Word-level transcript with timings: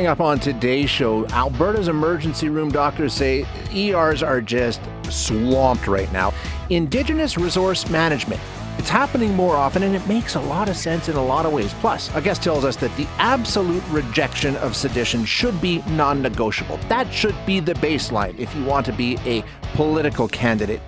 Coming 0.00 0.12
up 0.12 0.20
on 0.22 0.40
today's 0.40 0.88
show, 0.88 1.26
Alberta's 1.26 1.88
emergency 1.88 2.48
room 2.48 2.70
doctors 2.70 3.12
say 3.12 3.44
ERs 3.70 4.22
are 4.22 4.40
just 4.40 4.80
swamped 5.10 5.86
right 5.86 6.10
now. 6.10 6.32
Indigenous 6.70 7.36
resource 7.36 7.86
management. 7.90 8.40
It's 8.78 8.88
happening 8.88 9.34
more 9.34 9.56
often 9.56 9.82
and 9.82 9.94
it 9.94 10.08
makes 10.08 10.36
a 10.36 10.40
lot 10.40 10.70
of 10.70 10.78
sense 10.78 11.10
in 11.10 11.16
a 11.16 11.22
lot 11.22 11.44
of 11.44 11.52
ways. 11.52 11.74
Plus, 11.80 12.08
a 12.16 12.22
guest 12.22 12.42
tells 12.42 12.64
us 12.64 12.76
that 12.76 12.96
the 12.96 13.06
absolute 13.18 13.82
rejection 13.90 14.56
of 14.56 14.74
sedition 14.74 15.26
should 15.26 15.60
be 15.60 15.82
non 15.88 16.22
negotiable. 16.22 16.78
That 16.88 17.12
should 17.12 17.36
be 17.44 17.60
the 17.60 17.74
baseline 17.74 18.38
if 18.38 18.56
you 18.56 18.64
want 18.64 18.86
to 18.86 18.92
be 18.92 19.18
a 19.26 19.44
political 19.74 20.28
candidate. 20.28 20.80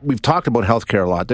We've 0.00 0.22
talked 0.22 0.46
about 0.46 0.64
healthcare 0.64 1.04
a 1.04 1.10
lot. 1.10 1.30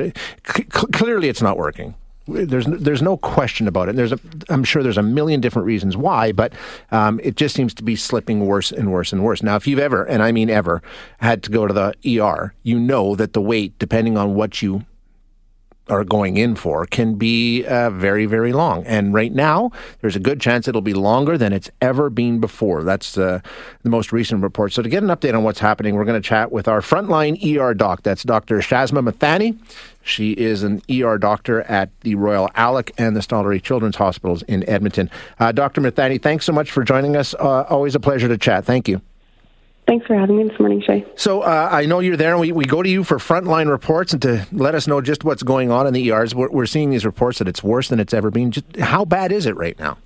Clearly, 0.90 1.28
it's 1.28 1.42
not 1.42 1.56
working 1.56 1.94
there's 2.30 2.66
there's 2.66 3.02
no 3.02 3.16
question 3.16 3.68
about 3.68 3.88
it. 3.88 3.96
There's 3.96 4.12
a, 4.12 4.18
I'm 4.48 4.64
sure 4.64 4.82
there's 4.82 4.98
a 4.98 5.02
million 5.02 5.40
different 5.40 5.66
reasons 5.66 5.96
why, 5.96 6.32
but 6.32 6.52
um, 6.90 7.20
it 7.22 7.36
just 7.36 7.54
seems 7.54 7.74
to 7.74 7.82
be 7.82 7.96
slipping 7.96 8.46
worse 8.46 8.72
and 8.72 8.92
worse 8.92 9.12
and 9.12 9.22
worse. 9.24 9.42
Now, 9.42 9.56
if 9.56 9.66
you've 9.66 9.78
ever, 9.78 10.04
and 10.04 10.22
I 10.22 10.32
mean 10.32 10.50
ever, 10.50 10.82
had 11.18 11.42
to 11.44 11.50
go 11.50 11.66
to 11.66 11.74
the 11.74 12.20
ER, 12.20 12.54
you 12.62 12.78
know 12.78 13.14
that 13.16 13.32
the 13.32 13.40
wait, 13.40 13.78
depending 13.78 14.16
on 14.16 14.34
what 14.34 14.62
you 14.62 14.84
are 15.90 16.04
going 16.04 16.36
in 16.36 16.54
for 16.54 16.86
can 16.86 17.14
be 17.14 17.64
uh, 17.66 17.90
very, 17.90 18.26
very 18.26 18.52
long. 18.52 18.84
And 18.86 19.12
right 19.12 19.32
now, 19.32 19.70
there's 20.00 20.16
a 20.16 20.20
good 20.20 20.40
chance 20.40 20.68
it'll 20.68 20.80
be 20.80 20.94
longer 20.94 21.36
than 21.36 21.52
it's 21.52 21.70
ever 21.80 22.10
been 22.10 22.40
before. 22.40 22.82
That's 22.84 23.18
uh, 23.18 23.40
the 23.82 23.90
most 23.90 24.12
recent 24.12 24.42
report. 24.42 24.72
So, 24.72 24.82
to 24.82 24.88
get 24.88 25.02
an 25.02 25.08
update 25.08 25.34
on 25.34 25.44
what's 25.44 25.60
happening, 25.60 25.94
we're 25.94 26.04
going 26.04 26.20
to 26.20 26.26
chat 26.26 26.52
with 26.52 26.68
our 26.68 26.80
frontline 26.80 27.36
ER 27.44 27.74
doc. 27.74 28.02
That's 28.02 28.22
Dr. 28.22 28.58
Shazma 28.58 29.06
Mithani. 29.06 29.58
She 30.02 30.32
is 30.32 30.62
an 30.62 30.80
ER 30.90 31.18
doctor 31.18 31.62
at 31.62 31.90
the 32.00 32.14
Royal 32.14 32.48
Alex 32.54 32.92
and 32.96 33.14
the 33.14 33.20
Stollery 33.20 33.62
Children's 33.62 33.96
Hospitals 33.96 34.42
in 34.42 34.68
Edmonton. 34.68 35.10
Uh, 35.38 35.52
Dr. 35.52 35.80
Mithani, 35.80 36.20
thanks 36.20 36.46
so 36.46 36.52
much 36.52 36.70
for 36.70 36.82
joining 36.84 37.16
us. 37.16 37.34
Uh, 37.34 37.62
always 37.68 37.94
a 37.94 38.00
pleasure 38.00 38.28
to 38.28 38.38
chat. 38.38 38.64
Thank 38.64 38.88
you. 38.88 39.02
Thanks 39.86 40.06
for 40.06 40.14
having 40.14 40.36
me 40.36 40.44
this 40.44 40.58
morning, 40.60 40.82
Shay. 40.86 41.04
So 41.16 41.40
uh, 41.40 41.68
I 41.70 41.86
know 41.86 41.98
you're 41.98 42.16
there, 42.16 42.32
and 42.32 42.40
we, 42.40 42.52
we 42.52 42.64
go 42.64 42.82
to 42.82 42.88
you 42.88 43.02
for 43.02 43.16
frontline 43.16 43.68
reports 43.68 44.12
and 44.12 44.22
to 44.22 44.46
let 44.52 44.74
us 44.74 44.86
know 44.86 45.00
just 45.00 45.24
what's 45.24 45.42
going 45.42 45.72
on 45.72 45.86
in 45.86 45.92
the 45.92 46.10
ERs. 46.10 46.34
We're, 46.34 46.50
we're 46.50 46.66
seeing 46.66 46.90
these 46.90 47.04
reports 47.04 47.38
that 47.38 47.48
it's 47.48 47.62
worse 47.62 47.88
than 47.88 47.98
it's 47.98 48.14
ever 48.14 48.30
been. 48.30 48.52
Just 48.52 48.76
how 48.76 49.04
bad 49.04 49.32
is 49.32 49.46
it 49.46 49.56
right 49.56 49.76
now? 49.78 49.98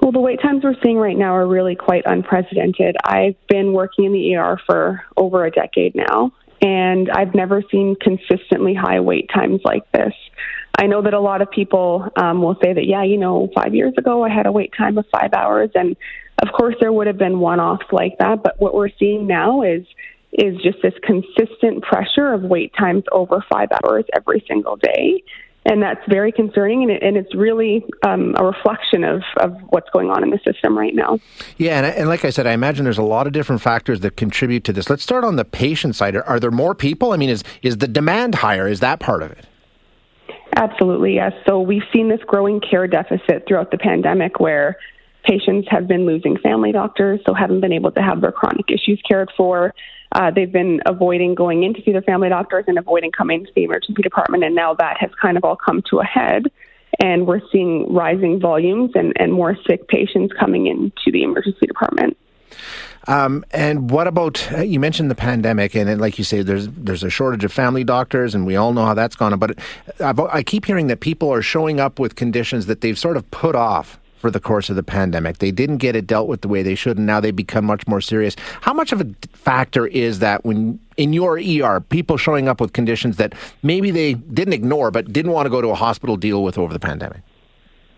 Well, 0.00 0.12
the 0.12 0.20
wait 0.20 0.40
times 0.40 0.64
we're 0.64 0.76
seeing 0.82 0.96
right 0.96 1.16
now 1.16 1.34
are 1.34 1.46
really 1.46 1.74
quite 1.74 2.04
unprecedented. 2.06 2.96
I've 3.04 3.34
been 3.48 3.72
working 3.72 4.04
in 4.06 4.12
the 4.12 4.36
ER 4.36 4.58
for 4.64 5.04
over 5.16 5.44
a 5.44 5.50
decade 5.50 5.94
now, 5.94 6.32
and 6.62 7.10
I've 7.10 7.34
never 7.34 7.62
seen 7.70 7.96
consistently 8.00 8.74
high 8.74 9.00
wait 9.00 9.28
times 9.28 9.60
like 9.64 9.90
this. 9.92 10.14
I 10.78 10.86
know 10.86 11.02
that 11.02 11.12
a 11.12 11.20
lot 11.20 11.42
of 11.42 11.50
people 11.50 12.08
um, 12.16 12.40
will 12.40 12.56
say 12.62 12.72
that, 12.72 12.86
yeah, 12.86 13.02
you 13.02 13.18
know, 13.18 13.50
five 13.54 13.74
years 13.74 13.94
ago 13.98 14.24
I 14.24 14.30
had 14.30 14.46
a 14.46 14.52
wait 14.52 14.72
time 14.78 14.96
of 14.96 15.06
five 15.12 15.34
hours, 15.34 15.70
and 15.74 15.96
of 16.40 16.52
course, 16.52 16.76
there 16.80 16.92
would 16.92 17.08
have 17.08 17.18
been 17.18 17.40
one 17.40 17.58
offs 17.58 17.86
like 17.90 18.16
that, 18.18 18.44
but 18.44 18.60
what 18.60 18.74
we're 18.74 18.90
seeing 18.98 19.26
now 19.26 19.62
is 19.62 19.84
is 20.32 20.56
just 20.62 20.78
this 20.82 20.92
consistent 21.02 21.82
pressure 21.82 22.32
of 22.32 22.42
wait 22.42 22.72
times 22.78 23.02
over 23.12 23.42
five 23.50 23.68
hours 23.72 24.04
every 24.14 24.44
single 24.46 24.76
day. 24.76 25.22
And 25.64 25.82
that's 25.82 26.00
very 26.08 26.32
concerning, 26.32 26.82
and, 26.82 26.92
it, 26.92 27.02
and 27.02 27.16
it's 27.16 27.34
really 27.34 27.84
um, 28.06 28.34
a 28.38 28.44
reflection 28.44 29.04
of, 29.04 29.22
of 29.38 29.56
what's 29.70 29.88
going 29.90 30.08
on 30.08 30.22
in 30.22 30.30
the 30.30 30.38
system 30.44 30.78
right 30.78 30.94
now. 30.94 31.18
Yeah, 31.56 31.78
and, 31.78 31.86
and, 31.86 32.08
like 32.08 32.24
I 32.24 32.30
said, 32.30 32.46
I 32.46 32.52
imagine 32.52 32.84
there's 32.84 32.98
a 32.98 33.02
lot 33.02 33.26
of 33.26 33.32
different 33.32 33.60
factors 33.60 34.00
that 34.00 34.16
contribute 34.16 34.64
to 34.64 34.72
this. 34.72 34.88
Let's 34.88 35.02
start 35.02 35.24
on 35.24 35.36
the 35.36 35.44
patient 35.44 35.96
side. 35.96 36.14
Are, 36.14 36.24
are 36.24 36.40
there 36.40 36.50
more 36.50 36.74
people? 36.74 37.12
I 37.12 37.16
mean, 37.16 37.28
is 37.28 37.42
is 37.62 37.78
the 37.78 37.88
demand 37.88 38.36
higher? 38.36 38.68
Is 38.68 38.80
that 38.80 39.00
part 39.00 39.22
of 39.22 39.30
it? 39.32 39.44
Absolutely, 40.56 41.14
yes. 41.14 41.32
So 41.46 41.60
we've 41.60 41.82
seen 41.94 42.08
this 42.08 42.20
growing 42.26 42.60
care 42.60 42.86
deficit 42.86 43.44
throughout 43.46 43.70
the 43.70 43.78
pandemic, 43.78 44.40
where 44.40 44.76
Patients 45.28 45.68
have 45.70 45.86
been 45.86 46.06
losing 46.06 46.38
family 46.38 46.72
doctors, 46.72 47.20
so 47.26 47.34
haven't 47.34 47.60
been 47.60 47.72
able 47.72 47.90
to 47.92 48.00
have 48.00 48.22
their 48.22 48.32
chronic 48.32 48.70
issues 48.70 48.98
cared 49.06 49.30
for. 49.36 49.74
Uh, 50.12 50.30
they've 50.30 50.50
been 50.50 50.80
avoiding 50.86 51.34
going 51.34 51.64
in 51.64 51.74
to 51.74 51.82
see 51.82 51.92
their 51.92 52.02
family 52.02 52.30
doctors 52.30 52.64
and 52.66 52.78
avoiding 52.78 53.10
coming 53.10 53.44
to 53.44 53.52
the 53.54 53.64
emergency 53.64 54.00
department, 54.00 54.42
and 54.42 54.54
now 54.54 54.72
that 54.72 54.96
has 54.98 55.10
kind 55.20 55.36
of 55.36 55.44
all 55.44 55.54
come 55.54 55.82
to 55.90 55.98
a 55.98 56.04
head. 56.04 56.44
And 57.00 57.26
we're 57.26 57.42
seeing 57.52 57.92
rising 57.92 58.40
volumes 58.40 58.92
and, 58.94 59.12
and 59.20 59.32
more 59.32 59.54
sick 59.66 59.86
patients 59.88 60.32
coming 60.32 60.66
into 60.66 61.12
the 61.12 61.24
emergency 61.24 61.66
department. 61.66 62.16
Um, 63.08 63.42
and 63.52 63.90
what 63.90 64.06
about 64.06 64.52
uh, 64.52 64.60
you 64.60 64.78
mentioned 64.78 65.10
the 65.10 65.14
pandemic, 65.14 65.74
and 65.74 65.98
like 65.98 66.18
you 66.18 66.24
say, 66.24 66.42
there's 66.42 66.68
there's 66.68 67.02
a 67.02 67.08
shortage 67.08 67.42
of 67.42 67.50
family 67.50 67.82
doctors, 67.82 68.34
and 68.34 68.46
we 68.46 68.54
all 68.54 68.74
know 68.74 68.84
how 68.84 68.92
that's 68.92 69.16
gone. 69.16 69.36
But 69.38 69.58
I 69.98 70.42
keep 70.42 70.66
hearing 70.66 70.88
that 70.88 71.00
people 71.00 71.32
are 71.32 71.40
showing 71.40 71.80
up 71.80 71.98
with 71.98 72.16
conditions 72.16 72.66
that 72.66 72.82
they've 72.82 72.98
sort 72.98 73.16
of 73.16 73.28
put 73.30 73.56
off 73.56 73.98
for 74.18 74.30
the 74.30 74.40
course 74.40 74.68
of 74.68 74.76
the 74.76 74.82
pandemic. 74.82 75.38
They 75.38 75.50
didn't 75.50 75.78
get 75.78 75.96
it 75.96 76.06
dealt 76.06 76.28
with 76.28 76.42
the 76.42 76.48
way 76.48 76.62
they 76.62 76.74
should, 76.74 76.98
and 76.98 77.06
now 77.06 77.18
they 77.18 77.30
become 77.30 77.64
much 77.64 77.86
more 77.86 78.02
serious. 78.02 78.36
How 78.60 78.74
much 78.74 78.92
of 78.92 79.00
a 79.00 79.06
factor 79.32 79.86
is 79.86 80.18
that 80.18 80.44
when 80.44 80.78
in 80.98 81.14
your 81.14 81.38
ER, 81.38 81.80
people 81.80 82.18
showing 82.18 82.46
up 82.46 82.60
with 82.60 82.74
conditions 82.74 83.16
that 83.16 83.32
maybe 83.62 83.90
they 83.90 84.14
didn't 84.14 84.52
ignore 84.52 84.90
but 84.90 85.10
didn't 85.10 85.32
want 85.32 85.46
to 85.46 85.50
go 85.50 85.62
to 85.62 85.68
a 85.68 85.74
hospital 85.74 86.18
deal 86.18 86.44
with 86.44 86.58
over 86.58 86.74
the 86.74 86.80
pandemic? 86.80 87.22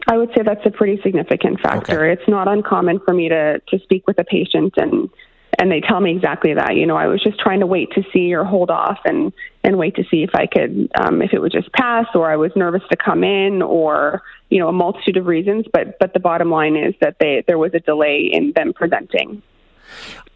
I 0.07 0.17
would 0.17 0.31
say 0.37 0.43
that's 0.43 0.65
a 0.65 0.71
pretty 0.71 1.01
significant 1.03 1.61
factor. 1.61 2.05
Okay. 2.05 2.13
It's 2.13 2.29
not 2.29 2.49
uncommon 2.49 3.01
for 3.01 3.15
me 3.15 3.29
to 3.29 3.61
to 3.61 3.79
speak 3.81 4.07
with 4.07 4.19
a 4.19 4.25
patient 4.25 4.75
and 4.77 5.11
and 5.59 5.71
they 5.71 5.81
tell 5.81 6.01
me 6.01 6.13
exactly 6.13 6.55
that. 6.55 6.77
You 6.77 6.87
know, 6.87 6.97
I 6.97 7.07
was 7.07 7.23
just 7.23 7.39
trying 7.39 7.61
to 7.61 7.67
wait 7.67 7.91
to 7.93 8.03
see 8.13 8.33
or 8.33 8.45
hold 8.45 8.71
off 8.71 8.99
and 9.05 9.33
and 9.63 9.77
wait 9.77 9.95
to 9.97 10.05
see 10.11 10.23
if 10.23 10.31
I 10.35 10.47
could, 10.47 10.91
um, 10.95 11.21
if 11.21 11.35
it 11.35 11.41
would 11.41 11.53
just 11.53 11.71
pass, 11.73 12.07
or 12.15 12.31
I 12.31 12.37
was 12.37 12.51
nervous 12.57 12.83
to 12.91 12.97
come 12.97 13.23
in, 13.23 13.61
or 13.61 14.23
you 14.49 14.59
know, 14.59 14.69
a 14.69 14.73
multitude 14.73 15.19
of 15.19 15.27
reasons. 15.27 15.67
But 15.73 15.99
but 15.99 16.15
the 16.15 16.21
bottom 16.21 16.51
line 16.51 16.77
is 16.77 16.95
that 17.01 17.17
they 17.21 17.45
there 17.47 17.59
was 17.59 17.75
a 17.75 17.81
delay 17.81 18.31
in 18.33 18.53
them 18.57 18.73
presenting. 18.73 19.43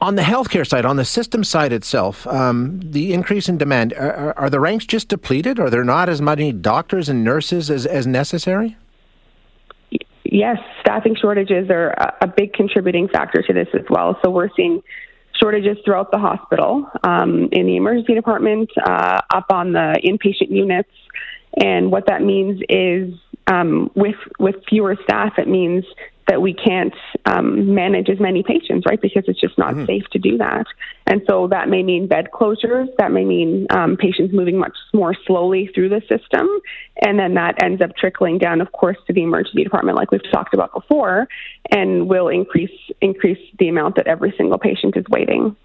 On 0.00 0.16
the 0.16 0.22
healthcare 0.22 0.66
side, 0.66 0.84
on 0.84 0.96
the 0.96 1.04
system 1.04 1.44
side 1.44 1.72
itself, 1.72 2.26
um, 2.26 2.80
the 2.82 3.14
increase 3.14 3.48
in 3.48 3.56
demand, 3.56 3.92
are, 3.94 4.36
are, 4.36 4.50
the 4.50 4.58
ranks 4.58 4.84
just 4.84 5.08
depleted? 5.08 5.60
Are 5.60 5.70
there 5.70 5.84
not 5.84 6.08
as 6.08 6.20
many 6.20 6.52
doctors 6.52 7.08
and 7.08 7.22
nurses 7.22 7.70
as, 7.70 7.86
as 7.86 8.04
necessary? 8.04 8.76
Yes, 10.24 10.56
staffing 10.80 11.16
shortages 11.20 11.68
are 11.70 11.94
a 12.20 12.26
big 12.26 12.54
contributing 12.54 13.08
factor 13.08 13.42
to 13.42 13.52
this 13.52 13.68
as 13.74 13.84
well. 13.90 14.18
So 14.24 14.30
we're 14.30 14.48
seeing 14.56 14.82
shortages 15.40 15.76
throughout 15.84 16.10
the 16.10 16.18
hospital, 16.18 16.90
um, 17.02 17.48
in 17.52 17.66
the 17.66 17.76
emergency 17.76 18.14
department, 18.14 18.70
uh, 18.82 19.20
up 19.34 19.46
on 19.50 19.72
the 19.72 20.00
inpatient 20.02 20.50
units. 20.50 20.90
And 21.60 21.90
what 21.90 22.06
that 22.06 22.22
means 22.22 22.62
is 22.68 23.14
um, 23.46 23.90
with 23.94 24.16
with 24.38 24.56
fewer 24.68 24.96
staff, 25.04 25.34
it 25.38 25.46
means 25.46 25.84
that 26.28 26.40
we 26.40 26.54
can't 26.54 26.94
um, 27.26 27.74
manage 27.74 28.08
as 28.08 28.18
many 28.18 28.42
patients, 28.42 28.84
right? 28.86 29.00
Because 29.00 29.24
it's 29.26 29.40
just 29.40 29.58
not 29.58 29.74
mm-hmm. 29.74 29.86
safe 29.86 30.04
to 30.12 30.18
do 30.18 30.38
that. 30.38 30.66
And 31.06 31.22
so 31.28 31.48
that 31.48 31.68
may 31.68 31.82
mean 31.82 32.06
bed 32.06 32.28
closures. 32.32 32.88
That 32.98 33.12
may 33.12 33.24
mean 33.24 33.66
um, 33.70 33.96
patients 33.96 34.32
moving 34.32 34.58
much 34.58 34.76
more 34.92 35.14
slowly 35.26 35.70
through 35.74 35.90
the 35.90 36.00
system. 36.08 36.48
And 37.02 37.18
then 37.18 37.34
that 37.34 37.62
ends 37.62 37.82
up 37.82 37.94
trickling 37.96 38.38
down, 38.38 38.60
of 38.60 38.72
course, 38.72 38.96
to 39.06 39.12
the 39.12 39.22
emergency 39.22 39.64
department, 39.64 39.96
like 39.96 40.10
we've 40.10 40.30
talked 40.32 40.54
about 40.54 40.72
before, 40.72 41.28
and 41.70 42.08
will 42.08 42.28
increase 42.28 42.70
increase 43.00 43.38
the 43.58 43.68
amount 43.68 43.96
that 43.96 44.06
every 44.06 44.32
single 44.36 44.58
patient 44.58 44.96
is 44.96 45.04
waiting. 45.10 45.56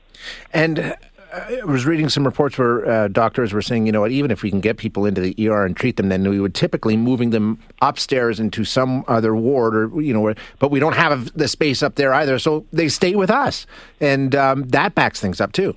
And 0.53 0.95
I 1.31 1.63
was 1.63 1.85
reading 1.85 2.09
some 2.09 2.25
reports 2.25 2.57
where 2.57 2.89
uh, 2.89 3.07
doctors 3.07 3.53
were 3.53 3.61
saying, 3.61 3.85
you 3.85 3.91
know 3.91 4.01
what, 4.01 4.11
even 4.11 4.31
if 4.31 4.41
we 4.41 4.49
can 4.49 4.61
get 4.61 4.77
people 4.77 5.05
into 5.05 5.21
the 5.21 5.47
ER 5.47 5.65
and 5.65 5.75
treat 5.75 5.97
them, 5.97 6.09
then 6.09 6.27
we 6.27 6.39
would 6.39 6.55
typically 6.55 6.97
moving 6.97 7.29
them 7.29 7.59
upstairs 7.81 8.39
into 8.39 8.65
some 8.65 9.03
other 9.07 9.35
ward, 9.35 9.75
or 9.75 10.01
you 10.01 10.13
know, 10.13 10.33
but 10.57 10.71
we 10.71 10.79
don't 10.79 10.95
have 10.95 11.31
the 11.33 11.47
space 11.47 11.83
up 11.83 11.95
there 11.95 12.13
either, 12.13 12.39
so 12.39 12.65
they 12.71 12.87
stay 12.87 13.15
with 13.15 13.29
us, 13.29 13.67
and 14.01 14.33
um, 14.35 14.67
that 14.69 14.95
backs 14.95 15.19
things 15.19 15.39
up 15.39 15.51
too. 15.51 15.75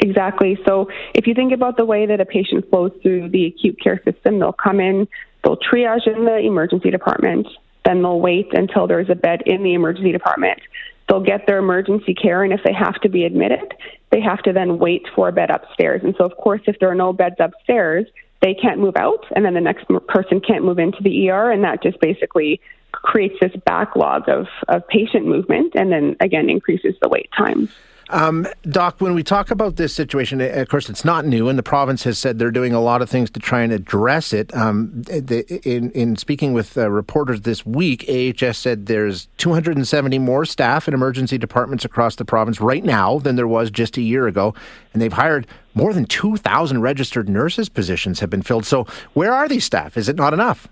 Exactly. 0.00 0.58
So 0.64 0.88
if 1.14 1.26
you 1.26 1.34
think 1.34 1.52
about 1.52 1.76
the 1.76 1.84
way 1.84 2.06
that 2.06 2.20
a 2.20 2.24
patient 2.24 2.68
flows 2.70 2.92
through 3.02 3.30
the 3.30 3.46
acute 3.46 3.80
care 3.82 4.00
system, 4.04 4.38
they'll 4.38 4.52
come 4.52 4.78
in, 4.78 5.08
they'll 5.42 5.56
triage 5.56 6.06
in 6.06 6.24
the 6.24 6.38
emergency 6.38 6.90
department, 6.90 7.48
then 7.84 8.02
they'll 8.02 8.20
wait 8.20 8.48
until 8.52 8.86
there's 8.86 9.10
a 9.10 9.16
bed 9.16 9.42
in 9.46 9.62
the 9.64 9.74
emergency 9.74 10.12
department. 10.12 10.60
They'll 11.08 11.20
get 11.20 11.46
their 11.48 11.58
emergency 11.58 12.14
care, 12.14 12.44
and 12.44 12.52
if 12.52 12.60
they 12.64 12.72
have 12.72 12.94
to 13.00 13.08
be 13.08 13.24
admitted, 13.24 13.74
they 14.10 14.20
have 14.20 14.42
to 14.42 14.52
then 14.52 14.78
wait 14.78 15.06
for 15.14 15.28
a 15.28 15.32
bed 15.32 15.50
upstairs. 15.50 16.02
And 16.04 16.14
so, 16.16 16.24
of 16.24 16.36
course, 16.36 16.60
if 16.66 16.78
there 16.78 16.90
are 16.90 16.94
no 16.94 17.12
beds 17.12 17.36
upstairs, 17.38 18.06
they 18.42 18.54
can't 18.54 18.80
move 18.80 18.96
out, 18.96 19.26
and 19.36 19.44
then 19.44 19.54
the 19.54 19.60
next 19.60 19.86
person 20.08 20.40
can't 20.40 20.64
move 20.64 20.78
into 20.78 21.02
the 21.02 21.30
ER, 21.30 21.50
and 21.50 21.62
that 21.64 21.82
just 21.82 22.00
basically 22.00 22.60
creates 22.92 23.36
this 23.40 23.52
backlog 23.64 24.28
of, 24.28 24.46
of 24.68 24.86
patient 24.88 25.26
movement, 25.26 25.74
and 25.74 25.92
then 25.92 26.16
again 26.20 26.48
increases 26.48 26.94
the 27.02 27.08
wait 27.08 27.28
times. 27.36 27.70
Um, 28.10 28.46
Doc, 28.68 29.00
when 29.00 29.14
we 29.14 29.22
talk 29.22 29.52
about 29.52 29.76
this 29.76 29.94
situation, 29.94 30.40
of 30.40 30.68
course, 30.68 30.88
it's 30.88 31.04
not 31.04 31.24
new, 31.24 31.48
and 31.48 31.56
the 31.56 31.62
province 31.62 32.02
has 32.02 32.18
said 32.18 32.38
they're 32.38 32.50
doing 32.50 32.72
a 32.72 32.80
lot 32.80 33.02
of 33.02 33.08
things 33.08 33.30
to 33.30 33.40
try 33.40 33.62
and 33.62 33.72
address 33.72 34.32
it. 34.32 34.52
Um, 34.54 35.04
in, 35.08 35.92
in 35.92 36.16
speaking 36.16 36.52
with 36.52 36.76
uh, 36.76 36.90
reporters 36.90 37.42
this 37.42 37.64
week, 37.64 38.04
AHS 38.08 38.58
said 38.58 38.86
there's 38.86 39.28
270 39.38 40.18
more 40.18 40.44
staff 40.44 40.88
in 40.88 40.94
emergency 40.94 41.38
departments 41.38 41.84
across 41.84 42.16
the 42.16 42.24
province 42.24 42.60
right 42.60 42.84
now 42.84 43.20
than 43.20 43.36
there 43.36 43.48
was 43.48 43.70
just 43.70 43.96
a 43.96 44.02
year 44.02 44.26
ago, 44.26 44.54
and 44.92 45.00
they've 45.00 45.12
hired 45.12 45.46
more 45.74 45.94
than 45.94 46.04
2,000 46.04 46.82
registered 46.82 47.28
nurses 47.28 47.68
positions 47.68 48.18
have 48.18 48.30
been 48.30 48.42
filled. 48.42 48.66
So, 48.66 48.88
where 49.14 49.32
are 49.32 49.48
these 49.48 49.64
staff? 49.64 49.96
Is 49.96 50.08
it 50.08 50.16
not 50.16 50.34
enough? 50.34 50.66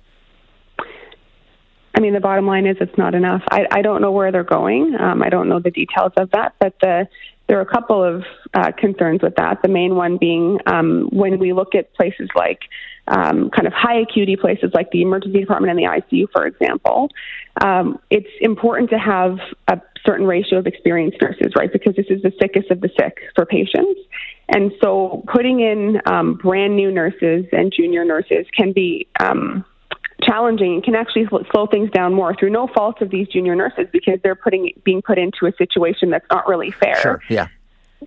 I 1.99 2.01
mean, 2.01 2.15
the 2.15 2.21
bottom 2.21 2.47
line 2.47 2.65
is 2.65 2.77
it's 2.81 2.97
not 2.97 3.17
enough. 3.17 3.43
I, 3.51 3.67
I 3.73 3.83
don't 3.83 4.01
know 4.01 4.13
where 4.13 4.31
they're 4.31 4.45
going. 4.45 4.95
Um, 5.01 5.21
I 5.21 5.31
don't 5.31 5.49
know 5.49 5.59
the 5.59 5.73
details 5.73 6.13
of 6.17 6.31
that, 6.31 6.55
but 6.61 6.75
the, 6.81 7.09
there 7.49 7.59
are 7.59 7.63
a 7.63 7.67
couple 7.67 8.05
of 8.05 8.25
uh, 8.55 8.73
concerns 8.73 9.23
with 9.23 9.35
that. 9.37 9.63
The 9.63 9.69
main 9.69 9.95
one 9.95 10.19
being 10.19 10.59
um, 10.67 11.09
when 11.11 11.39
we 11.39 11.53
look 11.53 11.75
at 11.75 11.93
places 11.95 12.29
like 12.37 12.61
um, 13.09 13.51
kind 13.51 13.67
of 13.67 13.73
high 13.73 14.01
acuity 14.01 14.37
places 14.37 14.71
like 14.75 14.91
the 14.91 15.01
emergency 15.01 15.41
department 15.41 15.71
and 15.71 15.79
the 15.79 15.85
ICU, 15.85 16.27
for 16.31 16.47
example, 16.47 17.09
um, 17.63 17.99
it's 18.11 18.29
important 18.41 18.91
to 18.91 18.99
have 18.99 19.39
a 19.69 19.81
certain 20.07 20.27
ratio 20.27 20.59
of 20.59 20.67
experienced 20.67 21.21
nurses, 21.21 21.53
right? 21.57 21.73
Because 21.73 21.97
this 21.97 22.07
is 22.11 22.23
the 22.23 22.33
sickest 22.41 22.71
of 22.71 22.81
the 22.83 22.91
sick 23.01 23.19
for 23.35 23.47
patients. 23.47 24.01
And 24.51 24.73
so 24.83 25.25
putting 25.27 25.61
in 25.61 26.01
um, 26.07 26.35
brand 26.35 26.77
new 26.77 26.91
nurses 26.91 27.47
and 27.53 27.73
junior 27.73 28.05
nurses 28.05 28.47
can 28.57 28.73
be 28.73 29.07
um, 29.21 29.65
challenging 30.23 30.75
and 30.75 30.83
can 30.83 30.95
actually 30.95 31.27
slow 31.51 31.67
things 31.67 31.91
down 31.91 32.13
more 32.15 32.35
through 32.35 32.51
no 32.51 32.67
fault 32.67 33.01
of 33.01 33.11
these 33.11 33.29
junior 33.29 33.55
nurses 33.55 33.87
because 33.93 34.19
they're 34.23 34.35
putting 34.35 34.73
being 34.85 35.03
put 35.03 35.19
into 35.19 35.47
a 35.47 35.53
situation 35.57 36.11
that's 36.11 36.27
not 36.31 36.49
really 36.49 36.71
fair. 36.71 36.97
Sure. 36.97 37.23
Yeah. 37.29 37.49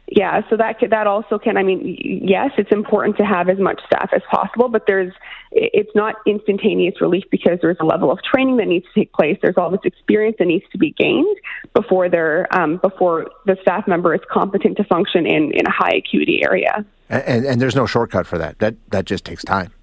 Yeah, 0.08 0.42
so 0.50 0.56
that 0.56 0.78
that 0.90 1.06
also 1.06 1.38
can. 1.38 1.58
I 1.58 1.64
mean, 1.64 1.98
yes, 2.24 2.52
it's 2.58 2.72
important 2.72 3.18
to 3.18 3.26
have 3.26 3.50
as 3.50 3.60
much 3.60 3.82
staff 3.86 4.10
as 4.14 4.22
possible, 4.30 4.70
but 4.70 4.88
there's 4.88 5.14
it's 5.52 5.94
not 5.94 6.16
instantaneous 6.26 7.02
relief 7.02 7.26
because 7.30 7.60
there's 7.62 7.78
a 7.82 7.86
level 7.86 8.10
of 8.10 8.20
training 8.24 8.58
that 8.58 8.68
needs 8.68 8.86
to 8.94 9.02
take 9.02 9.12
place. 9.12 9.38
There's 9.42 9.58
all 9.58 9.70
this 9.70 9.82
experience 9.84 10.38
that 10.40 10.46
needs 10.46 10.64
to 10.72 10.78
be 10.78 10.92
gained 10.92 11.36
before 11.74 12.08
they're 12.10 12.48
um, 12.58 12.78
before 12.78 13.30
the 13.46 13.58
staff 13.62 13.86
member 13.86 14.16
is 14.16 14.22
competent 14.32 14.78
to 14.78 14.86
function 14.86 15.26
in 15.26 15.52
in 15.52 15.66
a 15.68 15.72
high 15.72 15.96
acuity 15.96 16.42
area. 16.44 16.86
And, 17.10 17.46
and 17.46 17.62
there's 17.62 17.76
no 17.76 17.86
shortcut 17.86 18.26
for 18.26 18.38
that. 18.38 18.60
That 18.60 18.76
that 18.92 19.06
just 19.06 19.26
takes 19.26 19.44
time. 19.44 19.74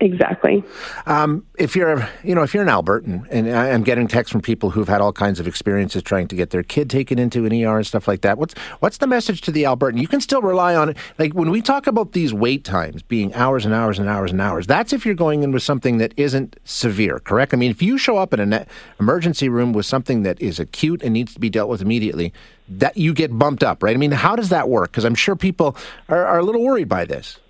Exactly. 0.00 0.62
Um, 1.06 1.44
if 1.58 1.74
you're, 1.74 2.08
you 2.22 2.32
know, 2.32 2.42
if 2.44 2.54
you're 2.54 2.62
an 2.62 2.68
Albertan, 2.68 3.26
and 3.30 3.50
I'm 3.50 3.82
getting 3.82 4.06
texts 4.06 4.30
from 4.30 4.40
people 4.40 4.70
who've 4.70 4.86
had 4.86 5.00
all 5.00 5.12
kinds 5.12 5.40
of 5.40 5.48
experiences 5.48 6.04
trying 6.04 6.28
to 6.28 6.36
get 6.36 6.50
their 6.50 6.62
kid 6.62 6.88
taken 6.88 7.18
into 7.18 7.44
an 7.46 7.52
ER 7.52 7.78
and 7.78 7.86
stuff 7.86 8.06
like 8.06 8.20
that. 8.20 8.38
What's 8.38 8.54
what's 8.78 8.98
the 8.98 9.08
message 9.08 9.40
to 9.42 9.50
the 9.50 9.64
Albertan? 9.64 10.00
You 10.00 10.06
can 10.06 10.20
still 10.20 10.40
rely 10.40 10.76
on 10.76 10.90
it. 10.90 10.96
Like 11.18 11.32
when 11.32 11.50
we 11.50 11.60
talk 11.60 11.88
about 11.88 12.12
these 12.12 12.32
wait 12.32 12.62
times 12.62 13.02
being 13.02 13.34
hours 13.34 13.64
and 13.64 13.74
hours 13.74 13.98
and 13.98 14.08
hours 14.08 14.30
and 14.30 14.40
hours, 14.40 14.68
that's 14.68 14.92
if 14.92 15.04
you're 15.04 15.16
going 15.16 15.42
in 15.42 15.50
with 15.50 15.64
something 15.64 15.98
that 15.98 16.14
isn't 16.16 16.56
severe, 16.62 17.18
correct? 17.18 17.52
I 17.52 17.56
mean, 17.56 17.72
if 17.72 17.82
you 17.82 17.98
show 17.98 18.18
up 18.18 18.32
in 18.32 18.38
an 18.38 18.66
emergency 19.00 19.48
room 19.48 19.72
with 19.72 19.86
something 19.86 20.22
that 20.22 20.40
is 20.40 20.60
acute 20.60 21.02
and 21.02 21.12
needs 21.12 21.34
to 21.34 21.40
be 21.40 21.50
dealt 21.50 21.68
with 21.68 21.82
immediately, 21.82 22.32
that 22.68 22.96
you 22.96 23.12
get 23.12 23.36
bumped 23.36 23.64
up, 23.64 23.82
right? 23.82 23.96
I 23.96 23.98
mean, 23.98 24.12
how 24.12 24.36
does 24.36 24.50
that 24.50 24.68
work? 24.68 24.92
Because 24.92 25.04
I'm 25.04 25.16
sure 25.16 25.34
people 25.34 25.76
are, 26.08 26.24
are 26.24 26.38
a 26.38 26.44
little 26.44 26.62
worried 26.62 26.88
by 26.88 27.04
this. 27.04 27.40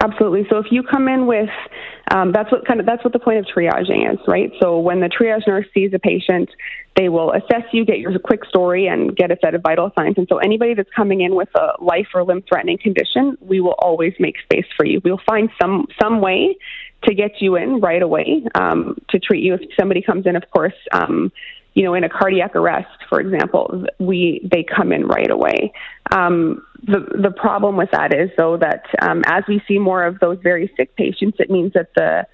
Absolutely. 0.00 0.46
So 0.48 0.58
if 0.58 0.66
you 0.70 0.84
come 0.84 1.08
in 1.08 1.26
with 1.26 1.48
um, 2.12 2.30
that's 2.32 2.50
what 2.52 2.64
kind 2.66 2.78
of 2.78 2.86
that's 2.86 3.02
what 3.02 3.12
the 3.12 3.18
point 3.18 3.38
of 3.38 3.46
triaging 3.46 4.10
is, 4.10 4.18
right? 4.28 4.52
So 4.60 4.78
when 4.78 5.00
the 5.00 5.08
triage 5.08 5.46
nurse 5.46 5.66
sees 5.74 5.92
a 5.92 5.98
patient, 5.98 6.48
they 6.96 7.08
will 7.08 7.32
assess 7.32 7.64
you, 7.72 7.84
get 7.84 7.98
your 7.98 8.16
quick 8.20 8.44
story, 8.44 8.86
and 8.86 9.16
get 9.16 9.32
a 9.32 9.36
set 9.42 9.54
of 9.56 9.62
vital 9.62 9.90
signs. 9.98 10.14
And 10.16 10.26
so 10.28 10.38
anybody 10.38 10.74
that's 10.74 10.90
coming 10.94 11.22
in 11.22 11.34
with 11.34 11.48
a 11.56 11.82
life 11.82 12.06
or 12.14 12.22
limb 12.24 12.42
threatening 12.48 12.78
condition, 12.78 13.36
we 13.40 13.60
will 13.60 13.74
always 13.78 14.14
make 14.20 14.36
space 14.40 14.66
for 14.76 14.86
you. 14.86 15.00
We'll 15.04 15.20
find 15.26 15.50
some 15.60 15.88
some 16.00 16.20
way 16.20 16.56
to 17.04 17.14
get 17.14 17.40
you 17.40 17.56
in 17.56 17.80
right 17.80 18.02
away 18.02 18.44
um, 18.54 18.96
to 19.10 19.18
treat 19.18 19.42
you. 19.42 19.54
If 19.54 19.62
somebody 19.78 20.00
comes 20.02 20.26
in, 20.26 20.36
of 20.36 20.44
course. 20.50 20.74
Um, 20.92 21.32
you 21.78 21.84
know, 21.84 21.94
in 21.94 22.02
a 22.02 22.08
cardiac 22.08 22.56
arrest, 22.56 23.04
for 23.08 23.20
example, 23.20 23.86
we 24.00 24.40
they 24.42 24.64
come 24.64 24.90
in 24.90 25.06
right 25.06 25.30
away. 25.30 25.72
Um, 26.10 26.66
the 26.82 26.98
the 27.22 27.30
problem 27.30 27.76
with 27.76 27.92
that 27.92 28.12
is 28.12 28.30
though 28.36 28.56
that 28.56 28.82
um, 29.00 29.22
as 29.26 29.44
we 29.46 29.62
see 29.68 29.78
more 29.78 30.02
of 30.02 30.18
those 30.18 30.38
very 30.42 30.72
sick 30.76 30.96
patients, 30.96 31.36
it 31.38 31.50
means 31.50 31.74
that 31.74 31.90
the 31.94 32.26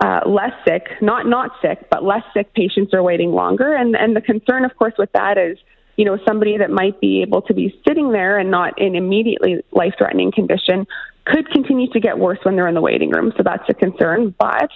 uh, 0.00 0.20
less 0.24 0.52
sick, 0.64 0.86
not 1.02 1.26
not 1.26 1.50
sick, 1.60 1.88
but 1.90 2.04
less 2.04 2.22
sick 2.32 2.54
patients 2.54 2.94
are 2.94 3.02
waiting 3.02 3.32
longer. 3.32 3.74
And 3.74 3.96
and 3.96 4.14
the 4.14 4.20
concern, 4.20 4.64
of 4.64 4.76
course, 4.76 4.94
with 4.96 5.10
that 5.14 5.36
is, 5.36 5.58
you 5.96 6.04
know, 6.04 6.16
somebody 6.24 6.56
that 6.58 6.70
might 6.70 7.00
be 7.00 7.22
able 7.22 7.42
to 7.42 7.54
be 7.54 7.76
sitting 7.88 8.12
there 8.12 8.38
and 8.38 8.52
not 8.52 8.80
in 8.80 8.94
immediately 8.94 9.64
life 9.72 9.94
threatening 9.98 10.30
condition 10.30 10.86
could 11.24 11.50
continue 11.50 11.90
to 11.90 11.98
get 11.98 12.20
worse 12.20 12.38
when 12.44 12.54
they're 12.54 12.68
in 12.68 12.76
the 12.76 12.80
waiting 12.80 13.10
room. 13.10 13.32
So 13.36 13.42
that's 13.42 13.68
a 13.68 13.74
concern. 13.74 14.32
But 14.38 14.70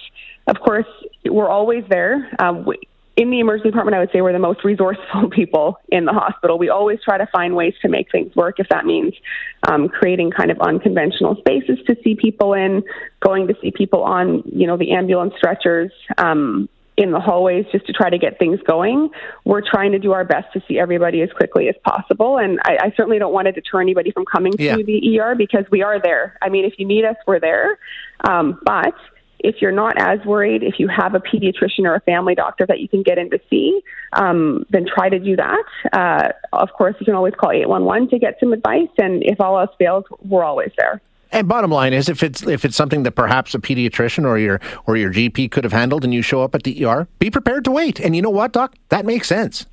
of 0.47 0.59
course, 0.59 0.87
we're 1.23 1.47
always 1.47 1.85
there. 1.87 2.29
We, 2.67 2.77
in 3.17 3.29
the 3.29 3.39
emergency 3.39 3.69
department, 3.69 3.95
I 3.95 3.99
would 3.99 4.11
say 4.11 4.21
we're 4.21 4.33
the 4.33 4.39
most 4.39 4.63
resourceful 4.63 5.29
people 5.31 5.79
in 5.89 6.05
the 6.05 6.13
hospital. 6.13 6.57
We 6.57 6.69
always 6.69 6.99
try 7.03 7.17
to 7.17 7.27
find 7.27 7.55
ways 7.55 7.73
to 7.81 7.89
make 7.89 8.11
things 8.11 8.35
work, 8.35 8.59
if 8.59 8.69
that 8.69 8.85
means 8.85 9.13
um, 9.63 9.89
creating 9.89 10.31
kind 10.31 10.51
of 10.51 10.59
unconventional 10.59 11.35
spaces 11.35 11.77
to 11.87 11.95
see 12.03 12.15
people 12.15 12.53
in, 12.53 12.83
going 13.19 13.47
to 13.47 13.55
see 13.61 13.71
people 13.71 14.03
on, 14.03 14.43
you 14.45 14.65
know, 14.67 14.77
the 14.77 14.91
ambulance 14.91 15.33
stretchers. 15.37 15.91
Um, 16.17 16.69
in 16.97 17.11
the 17.11 17.19
hallways 17.19 17.65
just 17.71 17.85
to 17.87 17.93
try 17.93 18.09
to 18.09 18.17
get 18.17 18.37
things 18.37 18.59
going. 18.67 19.09
We're 19.45 19.61
trying 19.67 19.93
to 19.93 19.97
do 19.97 20.11
our 20.11 20.25
best 20.25 20.51
to 20.53 20.61
see 20.67 20.77
everybody 20.77 21.21
as 21.21 21.31
quickly 21.31 21.67
as 21.67 21.75
possible. 21.83 22.37
And 22.37 22.59
I, 22.63 22.77
I 22.79 22.93
certainly 22.95 23.17
don't 23.17 23.33
want 23.33 23.47
to 23.47 23.53
deter 23.53 23.81
anybody 23.81 24.11
from 24.11 24.25
coming 24.25 24.53
yeah. 24.59 24.75
to 24.75 24.83
the 24.83 25.19
ER 25.19 25.33
because 25.33 25.63
we 25.71 25.81
are 25.81 25.99
there. 26.01 26.37
I 26.41 26.49
mean, 26.49 26.65
if 26.65 26.73
you 26.77 26.85
need 26.85 27.05
us, 27.05 27.15
we're 27.25 27.39
there. 27.39 27.79
Um, 28.25 28.59
but 28.65 28.93
if 29.43 29.61
you're 29.61 29.71
not 29.71 29.97
as 29.97 30.23
worried, 30.25 30.63
if 30.63 30.79
you 30.79 30.87
have 30.87 31.15
a 31.15 31.19
pediatrician 31.19 31.85
or 31.85 31.95
a 31.95 32.01
family 32.01 32.35
doctor 32.35 32.65
that 32.67 32.79
you 32.79 32.87
can 32.87 33.03
get 33.03 33.17
in 33.17 33.29
to 33.29 33.39
see, 33.49 33.81
um, 34.13 34.65
then 34.69 34.85
try 34.85 35.09
to 35.09 35.19
do 35.19 35.35
that. 35.35 35.63
Uh, 35.93 36.29
of 36.53 36.69
course, 36.73 36.95
you 36.99 37.05
can 37.05 37.15
always 37.15 37.33
call 37.35 37.51
811 37.51 38.09
to 38.09 38.19
get 38.19 38.37
some 38.39 38.53
advice, 38.53 38.89
and 38.97 39.23
if 39.23 39.39
all 39.39 39.59
else 39.59 39.71
fails, 39.77 40.05
we're 40.23 40.43
always 40.43 40.71
there. 40.77 41.01
And 41.33 41.47
bottom 41.47 41.71
line 41.71 41.93
is, 41.93 42.09
if 42.09 42.23
it's 42.23 42.43
if 42.43 42.65
it's 42.65 42.75
something 42.75 43.03
that 43.03 43.13
perhaps 43.13 43.55
a 43.55 43.59
pediatrician 43.59 44.25
or 44.25 44.37
your 44.37 44.59
or 44.85 44.97
your 44.97 45.13
GP 45.13 45.49
could 45.51 45.63
have 45.63 45.71
handled, 45.71 46.03
and 46.03 46.13
you 46.13 46.21
show 46.21 46.41
up 46.43 46.53
at 46.55 46.63
the 46.63 46.85
ER, 46.85 47.07
be 47.19 47.29
prepared 47.29 47.63
to 47.65 47.71
wait. 47.71 47.99
And 48.01 48.15
you 48.15 48.21
know 48.21 48.29
what, 48.29 48.51
doc, 48.51 48.75
that 48.89 49.05
makes 49.05 49.27
sense. 49.27 49.65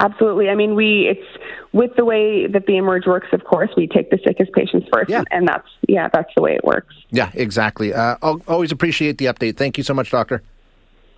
Absolutely. 0.00 0.48
I 0.48 0.54
mean, 0.54 0.74
we 0.74 1.08
it's 1.08 1.44
with 1.72 1.94
the 1.96 2.04
way 2.04 2.46
that 2.46 2.66
the 2.66 2.76
emerge 2.78 3.06
works. 3.06 3.28
Of 3.32 3.44
course, 3.44 3.70
we 3.76 3.86
take 3.86 4.10
the 4.10 4.18
sickest 4.26 4.52
patients 4.52 4.88
first, 4.92 5.10
yeah. 5.10 5.22
and 5.30 5.46
that's 5.46 5.68
yeah, 5.86 6.08
that's 6.12 6.32
the 6.34 6.42
way 6.42 6.54
it 6.54 6.64
works. 6.64 6.94
Yeah, 7.10 7.30
exactly. 7.34 7.92
Uh, 7.92 8.16
I'll 8.22 8.40
always 8.48 8.72
appreciate 8.72 9.18
the 9.18 9.26
update. 9.26 9.56
Thank 9.56 9.76
you 9.76 9.84
so 9.84 9.92
much, 9.92 10.10
doctor. 10.10 10.42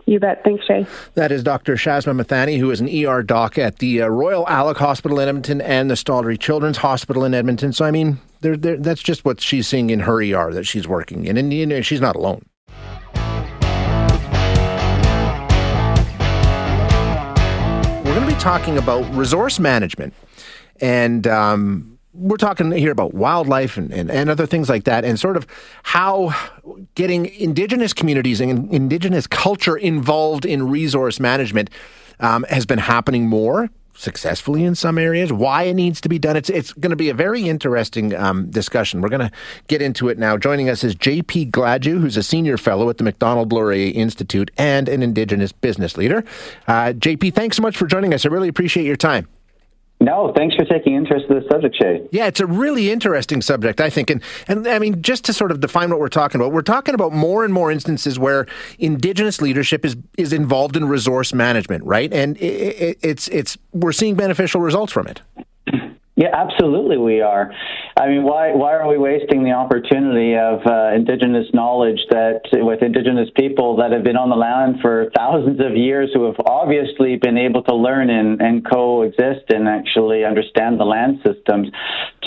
You 0.06 0.18
bet. 0.18 0.42
Thanks, 0.42 0.64
Shay. 0.66 0.84
That 1.14 1.30
is 1.30 1.44
Dr. 1.44 1.76
Shazma 1.76 2.20
Mithani, 2.20 2.58
who 2.58 2.72
is 2.72 2.80
an 2.80 2.88
ER 2.88 3.22
doc 3.22 3.56
at 3.56 3.78
the 3.78 4.02
uh, 4.02 4.08
Royal 4.08 4.48
Alex 4.48 4.80
Hospital 4.80 5.20
in 5.20 5.28
Edmonton 5.28 5.60
and 5.60 5.88
the 5.88 5.94
Stollery 5.94 6.38
Children's 6.38 6.78
Hospital 6.78 7.24
in 7.24 7.34
Edmonton. 7.34 7.72
So, 7.72 7.84
I 7.84 7.92
mean, 7.92 8.18
they're, 8.40 8.56
they're, 8.56 8.76
that's 8.78 9.00
just 9.00 9.24
what 9.24 9.40
she's 9.40 9.68
seeing 9.68 9.90
in 9.90 10.00
her 10.00 10.20
ER 10.20 10.52
that 10.54 10.64
she's 10.64 10.88
working 10.88 11.26
in, 11.26 11.36
and 11.36 11.52
you 11.52 11.64
know, 11.66 11.82
she's 11.82 12.00
not 12.00 12.16
alone. 12.16 12.44
Talking 18.42 18.76
about 18.76 19.02
resource 19.14 19.60
management. 19.60 20.12
And 20.80 21.28
um, 21.28 21.96
we're 22.12 22.36
talking 22.36 22.72
here 22.72 22.90
about 22.90 23.14
wildlife 23.14 23.76
and, 23.76 23.92
and, 23.92 24.10
and, 24.10 24.28
other 24.28 24.46
things 24.46 24.68
like 24.68 24.82
that, 24.82 25.04
and 25.04 25.18
sort 25.18 25.36
of 25.36 25.46
how 25.84 26.34
getting 26.96 27.26
indigenous 27.26 27.92
communities 27.92 28.40
and 28.40 28.68
indigenous 28.74 29.28
culture 29.28 29.76
involved 29.76 30.44
in 30.44 30.68
resource 30.68 31.20
management 31.20 31.70
um, 32.18 32.44
has 32.50 32.66
been 32.66 32.80
happening 32.80 33.28
more 33.28 33.70
successfully 33.94 34.64
in 34.64 34.74
some 34.74 34.98
areas, 34.98 35.32
why 35.32 35.64
it 35.64 35.74
needs 35.74 36.00
to 36.00 36.08
be 36.08 36.18
done. 36.18 36.36
It's 36.36 36.50
it's 36.50 36.72
going 36.72 36.90
to 36.90 36.96
be 36.96 37.08
a 37.08 37.14
very 37.14 37.48
interesting 37.48 38.14
um, 38.14 38.50
discussion. 38.50 39.00
We're 39.00 39.08
going 39.08 39.28
to 39.28 39.32
get 39.68 39.82
into 39.82 40.08
it 40.08 40.18
now. 40.18 40.36
Joining 40.36 40.68
us 40.68 40.84
is 40.84 40.94
J.P. 40.94 41.46
Gladue, 41.46 42.00
who's 42.00 42.16
a 42.16 42.22
senior 42.22 42.56
fellow 42.56 42.88
at 42.90 42.98
the 42.98 43.04
Macdonald 43.04 43.52
Laurier 43.52 43.92
Institute 43.94 44.50
and 44.56 44.88
an 44.88 45.02
Indigenous 45.02 45.52
business 45.52 45.96
leader. 45.96 46.24
Uh, 46.66 46.92
J.P., 46.92 47.30
thanks 47.30 47.56
so 47.56 47.62
much 47.62 47.76
for 47.76 47.86
joining 47.86 48.14
us. 48.14 48.24
I 48.24 48.28
really 48.28 48.48
appreciate 48.48 48.86
your 48.86 48.96
time. 48.96 49.28
No, 50.02 50.32
thanks 50.36 50.56
for 50.56 50.64
taking 50.64 50.96
interest 50.96 51.26
in 51.28 51.38
this 51.38 51.44
subject, 51.48 51.76
Shay. 51.80 52.02
Yeah, 52.10 52.26
it's 52.26 52.40
a 52.40 52.46
really 52.46 52.90
interesting 52.90 53.40
subject, 53.40 53.80
I 53.80 53.88
think. 53.88 54.10
And, 54.10 54.20
and 54.48 54.66
I 54.66 54.80
mean, 54.80 55.00
just 55.00 55.24
to 55.26 55.32
sort 55.32 55.52
of 55.52 55.60
define 55.60 55.90
what 55.90 56.00
we're 56.00 56.08
talking 56.08 56.40
about, 56.40 56.52
we're 56.52 56.62
talking 56.62 56.96
about 56.96 57.12
more 57.12 57.44
and 57.44 57.54
more 57.54 57.70
instances 57.70 58.18
where 58.18 58.46
Indigenous 58.80 59.40
leadership 59.40 59.84
is, 59.84 59.96
is 60.18 60.32
involved 60.32 60.76
in 60.76 60.88
resource 60.88 61.32
management, 61.32 61.84
right? 61.84 62.12
And 62.12 62.36
it, 62.38 62.42
it, 62.42 62.98
it's, 63.02 63.28
it's, 63.28 63.56
we're 63.72 63.92
seeing 63.92 64.16
beneficial 64.16 64.60
results 64.60 64.92
from 64.92 65.06
it. 65.06 65.22
Yeah, 66.14 66.28
absolutely, 66.34 66.98
we 66.98 67.22
are. 67.22 67.52
I 67.96 68.06
mean, 68.06 68.22
why 68.22 68.52
why 68.52 68.74
are 68.74 68.86
we 68.86 68.98
wasting 68.98 69.44
the 69.44 69.52
opportunity 69.52 70.36
of 70.36 70.60
uh, 70.66 70.94
indigenous 70.94 71.46
knowledge 71.54 72.00
that 72.10 72.42
with 72.52 72.82
indigenous 72.82 73.30
people 73.34 73.76
that 73.76 73.92
have 73.92 74.04
been 74.04 74.18
on 74.18 74.28
the 74.28 74.36
land 74.36 74.76
for 74.82 75.10
thousands 75.16 75.58
of 75.60 75.74
years, 75.74 76.10
who 76.12 76.24
have 76.26 76.36
obviously 76.44 77.16
been 77.16 77.38
able 77.38 77.62
to 77.62 77.74
learn 77.74 78.10
and, 78.10 78.42
and 78.42 78.62
coexist 78.62 79.48
and 79.48 79.66
actually 79.66 80.22
understand 80.22 80.78
the 80.78 80.84
land 80.84 81.20
systems? 81.24 81.68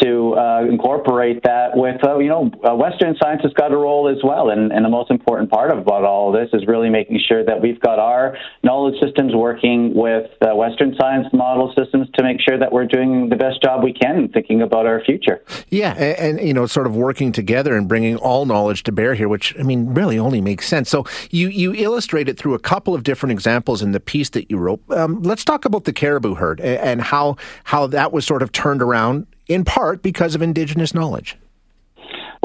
To 0.01 0.35
uh, 0.35 0.65
incorporate 0.69 1.43
that 1.43 1.75
with, 1.75 2.03
uh, 2.03 2.17
you 2.17 2.29
know, 2.29 2.51
uh, 2.67 2.75
Western 2.75 3.15
science 3.21 3.41
has 3.43 3.53
got 3.53 3.71
a 3.71 3.77
role 3.77 4.09
as 4.09 4.23
well. 4.23 4.49
And, 4.49 4.71
and 4.71 4.83
the 4.83 4.89
most 4.89 5.11
important 5.11 5.49
part 5.49 5.71
about 5.71 6.03
all 6.03 6.33
of 6.33 6.39
this 6.39 6.49
is 6.59 6.67
really 6.67 6.89
making 6.89 7.19
sure 7.27 7.43
that 7.45 7.61
we've 7.61 7.79
got 7.79 7.99
our 7.99 8.37
knowledge 8.63 8.95
systems 9.01 9.33
working 9.33 9.93
with 9.93 10.29
uh, 10.41 10.55
Western 10.55 10.95
science 10.99 11.27
model 11.33 11.73
systems 11.77 12.07
to 12.15 12.23
make 12.23 12.37
sure 12.41 12.57
that 12.57 12.71
we're 12.71 12.85
doing 12.85 13.29
the 13.29 13.35
best 13.35 13.61
job 13.61 13.83
we 13.83 13.93
can 13.93 14.27
thinking 14.29 14.61
about 14.61 14.85
our 14.85 15.03
future. 15.03 15.43
Yeah, 15.69 15.93
and, 15.93 16.39
and, 16.39 16.47
you 16.47 16.53
know, 16.53 16.65
sort 16.65 16.87
of 16.87 16.95
working 16.95 17.31
together 17.31 17.75
and 17.75 17.87
bringing 17.87 18.17
all 18.17 18.45
knowledge 18.45 18.83
to 18.83 18.91
bear 18.91 19.15
here, 19.15 19.29
which 19.29 19.57
I 19.59 19.63
mean, 19.63 19.93
really 19.93 20.19
only 20.19 20.41
makes 20.41 20.67
sense. 20.67 20.89
So 20.89 21.05
you 21.31 21.47
you 21.47 21.73
illustrate 21.73 22.29
it 22.29 22.37
through 22.37 22.53
a 22.53 22.59
couple 22.59 22.93
of 22.93 23.03
different 23.03 23.31
examples 23.31 23.81
in 23.81 23.91
the 23.91 23.99
piece 23.99 24.29
that 24.31 24.51
you 24.51 24.57
wrote. 24.57 24.81
Um, 24.89 25.21
let's 25.21 25.43
talk 25.43 25.65
about 25.65 25.85
the 25.85 25.93
caribou 25.93 26.35
herd 26.35 26.59
and, 26.59 26.79
and 26.79 27.01
how 27.01 27.37
how 27.65 27.87
that 27.87 28.11
was 28.11 28.25
sort 28.25 28.41
of 28.41 28.51
turned 28.51 28.81
around 28.81 29.27
in 29.47 29.63
part 29.63 30.01
because 30.01 30.35
of 30.35 30.41
Indigenous 30.41 30.93
knowledge. 30.93 31.37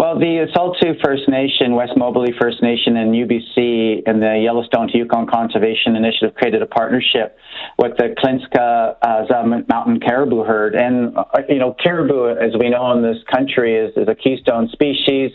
Well, 0.00 0.18
the 0.18 0.46
Saulteau 0.54 0.94
First 1.04 1.28
Nation, 1.28 1.74
West 1.74 1.92
Moberly 1.94 2.32
First 2.40 2.62
Nation, 2.62 2.96
and 2.96 3.12
UBC 3.12 4.02
and 4.06 4.22
the 4.22 4.40
Yellowstone 4.42 4.88
to 4.88 4.96
Yukon 4.96 5.26
Conservation 5.26 5.94
Initiative 5.94 6.34
created 6.34 6.62
a 6.62 6.66
partnership 6.66 7.36
with 7.76 7.98
the 7.98 8.14
Klinse-Za 8.16 8.96
uh, 9.02 9.62
Mountain 9.68 10.00
Caribou 10.00 10.42
herd. 10.42 10.74
And, 10.74 11.14
uh, 11.18 11.24
you 11.50 11.58
know, 11.58 11.76
caribou, 11.84 12.30
as 12.30 12.52
we 12.58 12.70
know 12.70 12.90
in 12.92 13.02
this 13.02 13.18
country, 13.30 13.76
is, 13.76 13.92
is 13.94 14.08
a 14.08 14.14
keystone 14.14 14.70
species. 14.72 15.32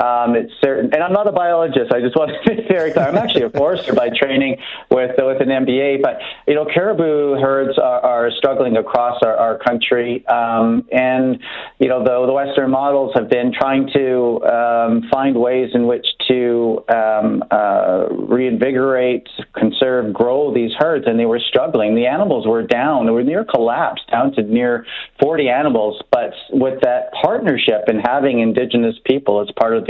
Um, 0.00 0.34
it's 0.34 0.52
certain, 0.64 0.94
and 0.94 1.02
I'm 1.02 1.12
not 1.12 1.28
a 1.28 1.32
biologist. 1.32 1.92
I 1.92 2.00
just 2.00 2.16
want 2.16 2.30
to 2.32 2.56
be 2.56 2.62
very 2.66 2.90
clear. 2.92 3.06
I'm 3.06 3.18
actually 3.18 3.42
a 3.42 3.50
forester 3.50 3.92
by 3.92 4.08
training 4.08 4.56
with 4.90 5.12
with 5.18 5.42
an 5.42 5.48
MBA. 5.48 6.00
But 6.00 6.20
you 6.48 6.54
know, 6.54 6.64
caribou 6.64 7.34
herds 7.34 7.78
are, 7.78 8.00
are 8.00 8.30
struggling 8.30 8.78
across 8.78 9.22
our, 9.22 9.36
our 9.36 9.58
country, 9.58 10.26
um, 10.26 10.88
and 10.90 11.38
you 11.78 11.88
know, 11.88 12.02
the, 12.02 12.26
the 12.26 12.32
Western 12.32 12.70
models 12.70 13.12
have 13.14 13.28
been 13.28 13.52
trying 13.52 13.90
to 13.92 14.42
um, 14.44 15.02
find 15.10 15.36
ways 15.36 15.70
in 15.74 15.86
which 15.86 16.06
to 16.28 16.82
um, 16.88 17.44
uh, 17.50 18.06
reinvigorate, 18.10 19.28
conserve, 19.54 20.14
grow 20.14 20.54
these 20.54 20.72
herds, 20.78 21.04
and 21.06 21.18
they 21.18 21.26
were 21.26 21.40
struggling. 21.40 21.94
The 21.94 22.06
animals 22.06 22.46
were 22.46 22.62
down; 22.62 23.04
they 23.04 23.12
were 23.12 23.22
near 23.22 23.44
collapse, 23.44 24.00
down 24.10 24.32
to 24.32 24.42
near 24.42 24.86
40 25.20 25.50
animals. 25.50 26.00
But 26.10 26.32
with 26.50 26.80
that 26.82 27.12
partnership 27.20 27.84
and 27.88 28.00
having 28.02 28.40
Indigenous 28.40 28.96
people 29.04 29.42
as 29.42 29.48
part 29.58 29.76
of 29.76 29.84
the 29.84 29.89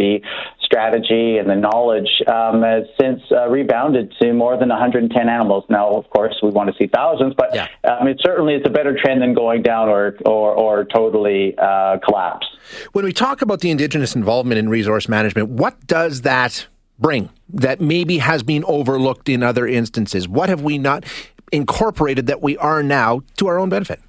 strategy 0.63 1.39
and 1.39 1.49
the 1.49 1.57
knowledge 1.57 2.09
um, 2.29 2.63
has 2.63 2.85
since 3.01 3.21
uh, 3.33 3.49
rebounded 3.49 4.13
to 4.23 4.33
more 4.33 4.57
than 4.57 4.69
110 4.69 5.29
animals. 5.29 5.65
Now, 5.69 5.91
of 5.91 6.09
course, 6.11 6.37
we 6.43 6.51
want 6.51 6.71
to 6.71 6.77
see 6.79 6.89
thousands, 6.93 7.35
but 7.37 7.55
yeah. 7.55 7.67
um, 7.85 8.07
it 8.07 8.21
certainly 8.25 8.55
is 8.55 8.63
a 8.65 8.71
better 8.71 8.97
trend 9.01 9.21
than 9.23 9.35
going 9.35 9.63
down 9.63 9.89
or 9.89 10.17
or, 10.25 10.55
or 10.55 10.85
totally 10.85 11.55
uh, 11.59 11.99
collapse. 12.05 12.47
When 12.93 13.05
we 13.05 13.13
talk 13.13 13.43
about 13.43 13.61
the 13.61 13.71
Indigenous 13.71 14.15
involvement 14.15 14.59
in 14.59 14.69
resource 14.69 15.09
management, 15.09 15.49
what 15.49 15.87
does 15.87 16.23
that 16.23 16.67
bring 16.99 17.31
that 17.49 17.81
maybe 17.81 18.19
has 18.19 18.43
been 18.43 18.65
overlooked 18.65 19.29
in 19.29 19.43
other 19.43 19.67
instances? 19.67 20.29
What 20.29 20.49
have 20.49 20.63
we 20.63 20.79
not 20.79 21.05
incorporated 21.53 22.27
that 22.29 22.41
we 22.43 22.57
are 22.59 22.83
now 22.83 23.23
to 23.39 23.49
our 23.49 23.59
own 23.59 23.71
benefit? 23.71 24.01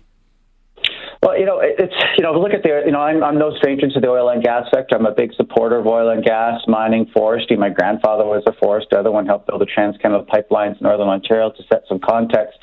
Well, 1.21 1.37
you 1.37 1.45
know, 1.45 1.59
it's 1.61 1.93
you 2.17 2.23
know, 2.23 2.33
look 2.33 2.51
at 2.51 2.63
the 2.63 2.81
you 2.83 2.91
know, 2.91 2.99
I'm 2.99 3.23
I'm 3.23 3.37
no 3.37 3.55
stranger 3.55 3.87
to 3.87 3.99
the 3.99 4.07
oil 4.07 4.29
and 4.29 4.43
gas 4.43 4.65
sector. 4.73 4.95
I'm 4.95 5.05
a 5.05 5.13
big 5.13 5.31
supporter 5.35 5.77
of 5.77 5.85
oil 5.85 6.09
and 6.09 6.23
gas, 6.23 6.61
mining, 6.67 7.11
forestry. 7.13 7.55
My 7.57 7.69
grandfather 7.69 8.25
was 8.25 8.41
a 8.47 8.53
forester. 8.53 8.95
The 8.95 8.99
other 9.01 9.11
one 9.11 9.27
helped 9.27 9.45
build 9.45 9.61
the 9.61 9.67
Trans-Canada 9.67 10.25
pipelines 10.33 10.81
in 10.81 10.81
Northern 10.81 11.09
Ontario. 11.09 11.51
To 11.51 11.63
set 11.71 11.83
some 11.87 11.99
context, 11.99 12.57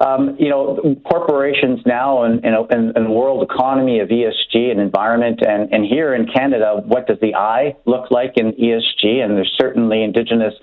um, 0.00 0.36
you 0.38 0.48
know, 0.48 0.78
corporations 1.10 1.80
now 1.84 2.22
in 2.22 2.44
in, 2.46 2.54
in, 2.70 2.92
in 2.94 3.10
world 3.10 3.42
economy 3.42 3.98
of 3.98 4.08
ESG 4.08 4.70
and 4.70 4.78
environment, 4.80 5.40
and 5.44 5.72
and 5.72 5.84
here 5.84 6.14
in 6.14 6.28
Canada, 6.32 6.80
what 6.84 7.08
does 7.08 7.18
the 7.20 7.34
I 7.34 7.74
look 7.86 8.12
like 8.12 8.34
in 8.36 8.52
ESG? 8.52 9.18
And 9.18 9.36
there's 9.36 9.52
certainly 9.58 10.04
Indigenous 10.04 10.54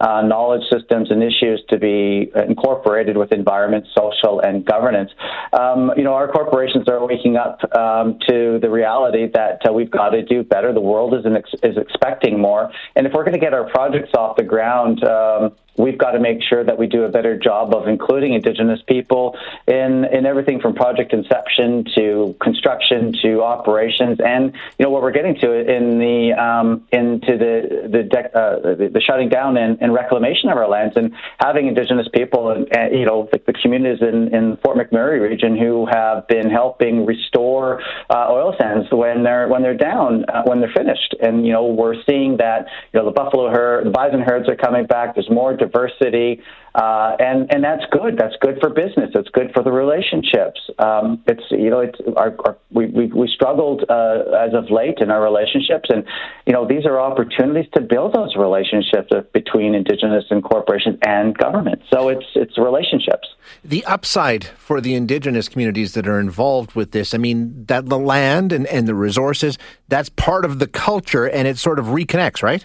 uh, 0.00 0.22
knowledge 0.22 0.62
systems 0.70 1.10
and 1.10 1.22
issues 1.22 1.62
to 1.68 1.78
be 1.78 2.30
incorporated 2.48 3.16
with 3.16 3.32
environment, 3.32 3.86
social, 3.96 4.40
and 4.40 4.64
governance. 4.64 5.10
Um, 5.52 5.92
you 5.96 6.04
know, 6.04 6.14
our 6.14 6.28
corporations 6.28 6.88
are 6.88 7.04
waking 7.04 7.36
up 7.36 7.60
um, 7.76 8.18
to 8.28 8.58
the 8.60 8.70
reality 8.70 9.28
that 9.34 9.62
uh, 9.68 9.72
we've 9.72 9.90
got 9.90 10.10
to 10.10 10.22
do 10.22 10.42
better. 10.42 10.72
The 10.72 10.80
world 10.80 11.14
is, 11.14 11.24
ex- 11.26 11.54
is 11.62 11.76
expecting 11.76 12.40
more, 12.40 12.70
and 12.94 13.06
if 13.06 13.12
we're 13.12 13.24
going 13.24 13.34
to 13.34 13.40
get 13.40 13.54
our 13.54 13.68
projects 13.70 14.14
off 14.14 14.36
the 14.36 14.44
ground, 14.44 15.02
um, 15.04 15.52
we've 15.76 15.98
got 15.98 16.12
to 16.12 16.20
make 16.20 16.42
sure 16.42 16.64
that 16.64 16.78
we 16.78 16.86
do 16.86 17.04
a 17.04 17.08
better 17.08 17.38
job 17.38 17.74
of 17.74 17.88
including 17.88 18.34
Indigenous 18.34 18.80
people 18.86 19.36
in 19.66 20.04
in 20.12 20.26
everything 20.26 20.60
from 20.60 20.74
project 20.74 21.12
inception 21.12 21.84
to 21.96 22.36
construction 22.40 22.57
to 23.22 23.42
operations, 23.42 24.18
and 24.24 24.54
you 24.78 24.84
know 24.84 24.90
what 24.90 25.02
we're 25.02 25.12
getting 25.12 25.36
to 25.36 25.52
in 25.52 25.98
the 25.98 26.32
um, 26.32 26.86
into 26.92 27.36
the 27.36 27.88
the, 27.88 28.38
uh, 28.38 28.74
the, 28.76 28.88
the 28.92 29.00
shutting 29.00 29.28
down 29.28 29.56
and, 29.56 29.78
and, 29.80 29.92
reclamation 29.92 30.48
of 30.50 30.56
our 30.56 30.68
lands, 30.68 30.96
and 30.96 31.12
having 31.40 31.66
Indigenous 31.66 32.08
people 32.12 32.50
and, 32.50 32.68
and 32.76 32.98
you 32.98 33.04
know 33.04 33.28
the, 33.32 33.40
the, 33.46 33.52
communities 33.52 34.02
in, 34.02 34.34
in 34.34 34.56
Fort 34.58 34.76
McMurray 34.76 35.20
region 35.20 35.56
who 35.56 35.86
have 35.90 36.26
been 36.28 36.50
helping 36.50 37.06
restore 37.06 37.80
uh, 38.10 38.26
oil 38.30 38.54
sands 38.58 38.86
when 38.90 39.22
they're 39.22 39.48
when 39.48 39.62
they're 39.62 39.76
down 39.76 40.24
uh, 40.28 40.42
when 40.44 40.60
they're 40.60 40.72
finished, 40.76 41.14
and 41.20 41.46
you 41.46 41.52
know 41.52 41.66
we're 41.66 42.02
seeing 42.08 42.36
that 42.38 42.66
you 42.92 43.00
know 43.00 43.06
the 43.06 43.12
buffalo 43.12 43.50
herd, 43.50 43.86
the 43.86 43.90
bison 43.90 44.20
herds 44.20 44.48
are 44.48 44.56
coming 44.56 44.86
back. 44.86 45.14
There's 45.14 45.30
more 45.30 45.56
diversity, 45.56 46.40
uh, 46.78 47.16
and 47.18 47.52
and 47.52 47.64
that's 47.64 47.82
good. 47.90 48.16
That's 48.16 48.36
good 48.40 48.58
for 48.60 48.70
business. 48.70 49.10
It's 49.12 49.28
good 49.30 49.50
for 49.52 49.64
the 49.64 49.72
relationships. 49.72 50.60
Um, 50.78 51.24
it's 51.26 51.42
you 51.50 51.70
know 51.70 51.80
it's 51.80 51.98
our, 52.16 52.36
our, 52.44 52.56
we 52.70 52.86
we 52.86 53.06
we 53.06 53.28
struggled 53.34 53.84
uh, 53.88 54.22
as 54.38 54.54
of 54.54 54.70
late 54.70 54.98
in 55.00 55.10
our 55.10 55.20
relationships, 55.20 55.88
and 55.88 56.04
you 56.46 56.52
know 56.52 56.68
these 56.68 56.86
are 56.86 57.00
opportunities 57.00 57.68
to 57.74 57.80
build 57.80 58.14
those 58.14 58.36
relationships 58.36 59.10
between 59.32 59.74
Indigenous 59.74 60.26
and 60.30 60.44
corporations 60.44 61.00
and 61.04 61.36
government. 61.36 61.82
So 61.92 62.10
it's 62.10 62.26
it's 62.36 62.56
relationships. 62.56 63.26
The 63.64 63.84
upside 63.84 64.44
for 64.44 64.80
the 64.80 64.94
Indigenous 64.94 65.48
communities 65.48 65.94
that 65.94 66.06
are 66.06 66.20
involved 66.20 66.76
with 66.76 66.92
this, 66.92 67.12
I 67.12 67.18
mean, 67.18 67.64
that 67.66 67.86
the 67.86 67.98
land 67.98 68.52
and, 68.52 68.68
and 68.68 68.86
the 68.86 68.94
resources, 68.94 69.58
that's 69.88 70.10
part 70.10 70.44
of 70.44 70.60
the 70.60 70.68
culture, 70.68 71.28
and 71.28 71.48
it 71.48 71.58
sort 71.58 71.80
of 71.80 71.86
reconnects, 71.86 72.40
right? 72.40 72.64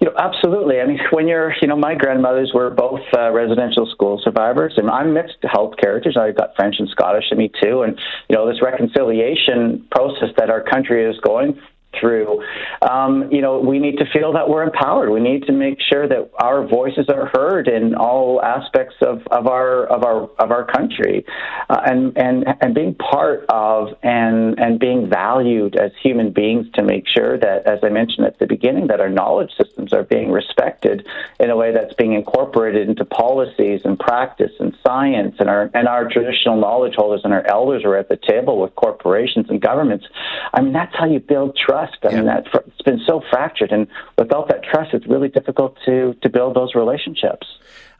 You 0.00 0.06
know, 0.08 0.14
absolutely. 0.16 0.80
I 0.80 0.86
mean, 0.86 1.00
when 1.10 1.26
you're, 1.26 1.52
you 1.60 1.66
know, 1.66 1.76
my 1.76 1.94
grandmothers 1.94 2.52
were 2.54 2.70
both 2.70 3.00
uh, 3.16 3.32
residential 3.32 3.86
school 3.90 4.20
survivors, 4.22 4.74
and 4.76 4.88
I'm 4.88 5.12
mixed 5.12 5.38
health 5.42 5.74
characters. 5.76 6.16
I've 6.16 6.36
got 6.36 6.54
French 6.54 6.76
and 6.78 6.88
Scottish 6.88 7.24
in 7.32 7.38
me 7.38 7.50
too, 7.62 7.82
and 7.82 7.98
you 8.28 8.36
know, 8.36 8.48
this 8.48 8.62
reconciliation 8.62 9.86
process 9.90 10.28
that 10.36 10.50
our 10.50 10.62
country 10.62 11.04
is 11.04 11.18
going 11.20 11.60
through, 12.00 12.42
um, 12.82 13.30
you 13.30 13.40
know, 13.40 13.58
we 13.60 13.78
need 13.78 13.98
to 13.98 14.04
feel 14.12 14.32
that 14.32 14.48
we're 14.48 14.62
empowered. 14.62 15.10
We 15.10 15.20
need 15.20 15.44
to 15.46 15.52
make 15.52 15.78
sure 15.80 16.08
that 16.08 16.30
our 16.40 16.66
voices 16.66 17.06
are 17.08 17.26
heard 17.32 17.68
in 17.68 17.94
all 17.94 18.42
aspects 18.42 18.96
of, 19.00 19.26
of 19.30 19.46
our 19.46 19.86
of 19.86 20.04
our 20.04 20.24
of 20.38 20.50
our 20.50 20.64
country, 20.64 21.24
uh, 21.68 21.80
and 21.84 22.16
and 22.16 22.44
and 22.60 22.74
being 22.74 22.94
part 22.94 23.44
of 23.48 23.88
and 24.02 24.58
and 24.58 24.78
being 24.78 25.08
valued 25.08 25.76
as 25.76 25.92
human 26.02 26.32
beings 26.32 26.66
to 26.74 26.82
make 26.82 27.04
sure 27.06 27.38
that, 27.38 27.66
as 27.66 27.78
I 27.82 27.88
mentioned 27.88 28.26
at 28.26 28.38
the 28.38 28.46
beginning, 28.46 28.88
that 28.88 29.00
our 29.00 29.08
knowledge 29.08 29.50
systems 29.60 29.92
are 29.92 30.02
being 30.02 30.30
respected 30.30 31.06
in 31.40 31.50
a 31.50 31.56
way 31.56 31.72
that's 31.72 31.94
being 31.94 32.12
incorporated 32.12 32.88
into 32.88 33.04
policies 33.04 33.82
and 33.84 33.98
practice 33.98 34.52
and 34.60 34.76
science, 34.86 35.36
and 35.38 35.48
our 35.48 35.70
and 35.74 35.88
our 35.88 36.08
traditional 36.08 36.58
knowledge 36.60 36.94
holders 36.96 37.22
and 37.24 37.32
our 37.32 37.46
elders 37.46 37.84
are 37.84 37.96
at 37.96 38.08
the 38.08 38.16
table 38.16 38.60
with 38.60 38.74
corporations 38.74 39.46
and 39.48 39.60
governments. 39.60 40.06
I 40.52 40.60
mean, 40.60 40.72
that's 40.72 40.94
how 40.96 41.06
you 41.06 41.20
build 41.20 41.56
trust 41.56 41.87
trust. 41.88 42.04
I 42.04 42.10
yeah. 42.10 42.16
mean, 42.16 42.26
that 42.26 42.46
it's 42.66 42.82
been 42.82 43.00
so 43.06 43.22
fractured, 43.30 43.72
and 43.72 43.86
without 44.16 44.48
that 44.48 44.62
trust, 44.64 44.94
it's 44.94 45.06
really 45.06 45.28
difficult 45.28 45.76
to 45.86 46.14
to 46.22 46.28
build 46.28 46.54
those 46.54 46.74
relationships. 46.74 47.46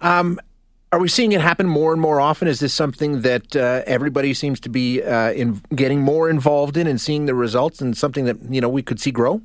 Um, 0.00 0.38
are 0.90 0.98
we 0.98 1.08
seeing 1.08 1.32
it 1.32 1.40
happen 1.40 1.66
more 1.66 1.92
and 1.92 2.00
more 2.00 2.20
often? 2.20 2.48
Is 2.48 2.60
this 2.60 2.72
something 2.72 3.20
that 3.22 3.54
uh, 3.54 3.82
everybody 3.86 4.32
seems 4.32 4.58
to 4.60 4.70
be 4.70 5.02
uh, 5.02 5.32
in 5.32 5.60
getting 5.74 6.00
more 6.00 6.30
involved 6.30 6.76
in 6.76 6.86
and 6.86 7.00
seeing 7.00 7.26
the 7.26 7.34
results, 7.34 7.80
and 7.80 7.96
something 7.96 8.24
that 8.24 8.36
you 8.50 8.60
know 8.60 8.68
we 8.68 8.82
could 8.82 9.00
see 9.00 9.10
grow? 9.10 9.40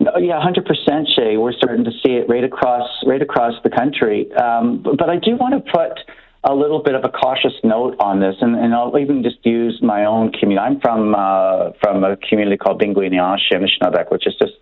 No, 0.00 0.16
yeah, 0.18 0.40
hundred 0.40 0.66
percent, 0.66 1.08
Shay. 1.16 1.36
We're 1.36 1.52
starting 1.52 1.84
to 1.84 1.90
see 1.90 2.12
it 2.12 2.28
right 2.28 2.44
across 2.44 2.88
right 3.06 3.22
across 3.22 3.54
the 3.64 3.70
country. 3.70 4.30
Um, 4.32 4.82
but, 4.82 4.98
but 4.98 5.10
I 5.10 5.16
do 5.16 5.36
want 5.36 5.54
to 5.54 5.72
put 5.72 5.98
a 6.44 6.54
little 6.54 6.82
bit 6.82 6.94
of 6.94 7.04
a 7.04 7.08
cautious 7.08 7.54
note 7.64 7.96
on 7.98 8.20
this, 8.20 8.36
and, 8.40 8.54
and 8.54 8.72
I'll 8.72 8.96
even 8.98 9.22
just 9.22 9.44
use 9.44 9.80
my 9.82 10.04
own 10.04 10.30
community. 10.32 10.58
I'm 10.58 10.80
from 10.80 11.14
uh, 11.14 11.72
from 11.82 12.04
a 12.04 12.16
community 12.16 12.56
called 12.56 12.80
Bingwi 12.80 13.12
Neyaashi, 13.12 13.52
Anishinaabe, 13.52 14.10
which 14.10 14.26
is 14.26 14.34
just 14.40 14.54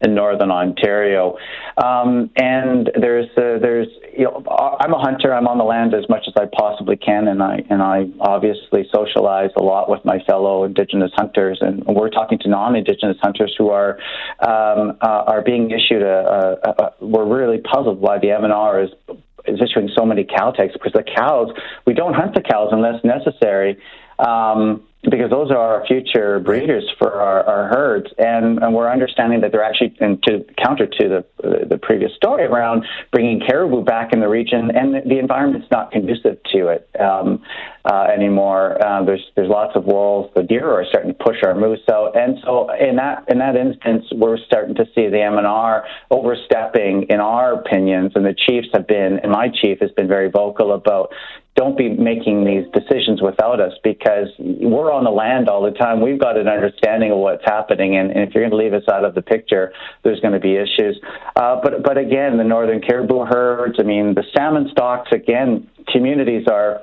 in 0.00 0.14
northern 0.14 0.50
Ontario. 0.50 1.36
Um, 1.82 2.30
and 2.36 2.90
there's 2.94 3.28
uh, 3.36 3.58
there's 3.60 3.88
you 4.16 4.24
know 4.24 4.44
I'm 4.78 4.92
a 4.92 4.98
hunter. 4.98 5.34
I'm 5.34 5.48
on 5.48 5.58
the 5.58 5.64
land 5.64 5.92
as 5.92 6.08
much 6.08 6.24
as 6.28 6.34
I 6.36 6.46
possibly 6.56 6.96
can, 6.96 7.26
and 7.26 7.42
I 7.42 7.64
and 7.68 7.82
I 7.82 8.06
obviously 8.20 8.88
socialize 8.94 9.50
a 9.56 9.62
lot 9.62 9.90
with 9.90 10.04
my 10.04 10.20
fellow 10.28 10.62
Indigenous 10.62 11.10
hunters. 11.16 11.58
And 11.60 11.84
we're 11.84 12.10
talking 12.10 12.38
to 12.40 12.48
non-Indigenous 12.48 13.16
hunters 13.20 13.54
who 13.58 13.70
are 13.70 13.98
um, 14.40 14.96
uh, 15.00 15.24
are 15.26 15.42
being 15.42 15.72
issued 15.72 16.02
a, 16.02 16.58
a, 16.62 16.70
a, 16.70 16.92
We're 17.04 17.26
really 17.26 17.58
puzzled 17.58 18.00
why 18.00 18.18
the 18.20 18.28
MNR 18.28 18.84
is 18.84 19.16
is 19.46 19.60
issuing 19.60 19.90
so 19.96 20.04
many 20.04 20.24
cow 20.24 20.50
tags 20.50 20.72
because 20.72 20.92
the 20.92 21.02
cows 21.02 21.50
we 21.86 21.94
don't 21.94 22.14
hunt 22.14 22.34
the 22.34 22.40
cows 22.40 22.68
unless 22.72 23.02
necessary. 23.04 23.78
Um, 24.18 24.82
because 25.10 25.30
those 25.30 25.50
are 25.50 25.56
our 25.56 25.86
future 25.86 26.38
breeders 26.40 26.84
for 26.98 27.12
our, 27.12 27.44
our 27.44 27.68
herds, 27.68 28.06
and, 28.18 28.62
and 28.62 28.74
we're 28.74 28.90
understanding 28.90 29.40
that 29.40 29.52
they're 29.52 29.64
actually, 29.64 29.94
and 30.00 30.22
to 30.24 30.44
counter 30.62 30.86
to 30.86 31.08
the 31.08 31.24
the 31.68 31.78
previous 31.78 32.12
story 32.14 32.44
around 32.44 32.84
bringing 33.12 33.40
caribou 33.40 33.84
back 33.84 34.12
in 34.12 34.20
the 34.20 34.28
region, 34.28 34.70
and 34.74 34.94
the, 34.94 35.18
environment's 35.18 35.66
not 35.70 35.90
conducive 35.92 36.38
to 36.52 36.68
it 36.68 36.88
um, 37.00 37.42
uh, 37.84 38.04
anymore. 38.04 38.82
Uh, 38.84 39.04
there's 39.04 39.24
there's 39.36 39.48
lots 39.48 39.76
of 39.76 39.84
wolves. 39.84 40.32
The 40.34 40.42
deer 40.42 40.68
are 40.68 40.84
starting 40.88 41.12
to 41.14 41.24
push 41.24 41.36
our 41.44 41.54
moose 41.54 41.80
out, 41.90 42.16
and 42.16 42.38
so 42.44 42.68
in 42.72 42.96
that 42.96 43.24
in 43.28 43.38
that 43.38 43.56
instance, 43.56 44.06
we're 44.12 44.38
starting 44.38 44.74
to 44.76 44.84
see 44.94 45.08
the 45.08 45.18
MNR 45.18 45.84
overstepping, 46.10 47.06
in 47.10 47.20
our 47.20 47.54
opinions, 47.54 48.12
and 48.14 48.24
the 48.24 48.34
chiefs 48.34 48.68
have 48.72 48.86
been, 48.86 49.20
and 49.22 49.30
my 49.30 49.48
chief 49.48 49.78
has 49.80 49.90
been 49.92 50.08
very 50.08 50.30
vocal 50.30 50.72
about 50.72 51.12
don't 51.56 51.78
be 51.78 51.88
making 51.88 52.44
these 52.44 52.64
decisions 52.72 53.22
without 53.22 53.60
us 53.60 53.72
because 53.84 54.28
we're 54.38 54.92
on 54.92 55.04
the 55.04 55.10
land 55.10 55.48
all 55.48 55.62
the 55.62 55.70
time. 55.70 56.00
We've 56.00 56.18
got 56.18 56.36
an 56.36 56.48
understanding 56.48 57.12
of 57.12 57.18
what's 57.18 57.44
happening, 57.44 57.96
and, 57.96 58.10
and 58.10 58.28
if 58.28 58.34
you're 58.34 58.42
going 58.42 58.50
to 58.50 58.56
leave 58.56 58.74
us 58.74 58.88
out 58.90 59.04
of 59.04 59.14
the 59.14 59.22
picture, 59.22 59.72
there's 60.02 60.20
going 60.20 60.34
to 60.34 60.40
be 60.40 60.56
issues. 60.56 61.00
Uh, 61.36 61.60
but 61.62 61.82
but 61.82 61.96
again, 61.96 62.38
the 62.38 62.44
northern 62.44 62.80
caribou 62.80 63.24
herds. 63.24 63.76
I 63.78 63.84
mean, 63.84 64.14
the 64.14 64.24
salmon 64.36 64.68
stocks. 64.72 65.10
Again, 65.12 65.68
communities 65.92 66.46
are 66.50 66.82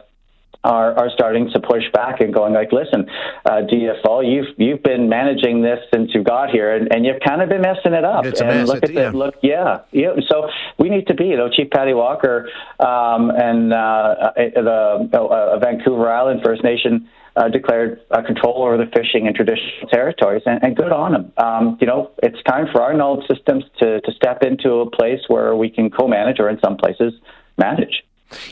are, 0.64 0.94
are 0.98 1.10
starting 1.12 1.50
to 1.52 1.60
push 1.60 1.84
back 1.94 2.22
and 2.22 2.34
going 2.34 2.54
like, 2.54 2.72
listen, 2.72 3.10
uh, 3.46 3.62
DFO, 3.62 4.24
you've 4.24 4.48
you've 4.58 4.84
been 4.84 5.10
managing 5.10 5.62
this 5.62 5.80
since 5.94 6.14
you 6.14 6.24
got 6.24 6.52
here, 6.52 6.76
and, 6.76 6.94
and 6.94 7.06
you've 7.06 7.20
kind 7.26 7.42
of 7.42 7.50
been 7.50 7.62
messing 7.62 7.94
it 7.94 8.06
up. 8.06 8.26
It's 8.26 8.42
and 8.42 8.50
a 8.50 8.54
mess. 8.54 8.68
look 8.68 8.84
at 8.84 8.94
the 8.94 8.94
yeah. 8.94 9.12
look, 9.12 9.36
yeah, 9.42 9.80
yeah. 9.92 10.16
So 10.30 10.50
we 10.78 10.90
need 10.90 11.08
to 11.08 11.16
be, 11.16 11.26
you 11.26 11.38
know, 11.38 11.50
Chief 11.50 11.70
Patty 11.72 11.94
Walker 11.94 12.50
um, 12.80 13.32
and 13.32 13.74
uh, 13.74 14.32
the 14.36 15.10
uh, 15.14 15.60
Vancouver 15.60 16.12
Island 16.12 16.42
First 16.44 16.64
Nation. 16.64 17.08
Uh, 17.34 17.48
declared 17.48 18.02
uh, 18.12 18.22
control 18.22 18.62
over 18.62 18.76
the 18.76 18.92
fishing 18.94 19.26
in 19.26 19.34
traditional 19.34 19.88
territories, 19.90 20.42
and, 20.46 20.62
and 20.64 20.76
good 20.76 20.92
on 20.92 21.14
them. 21.14 21.32
Um, 21.38 21.78
you 21.80 21.88
know, 21.88 22.12
it's 22.22 22.44
time 22.44 22.68
for 22.74 22.82
our 22.82 22.94
knowledge 22.94 23.26
systems 23.26 23.64
to, 23.80 24.02
to 24.02 24.12
step 24.12 24.44
into 24.44 24.82
a 24.82 24.92
place 24.92 25.22
where 25.30 25.56
we 25.56 25.70
can 25.70 25.90
co-manage, 25.90 26.42
or 26.42 26.50
in 26.50 26.60
some 26.60 26.76
places, 26.76 27.14
manage. 27.58 28.04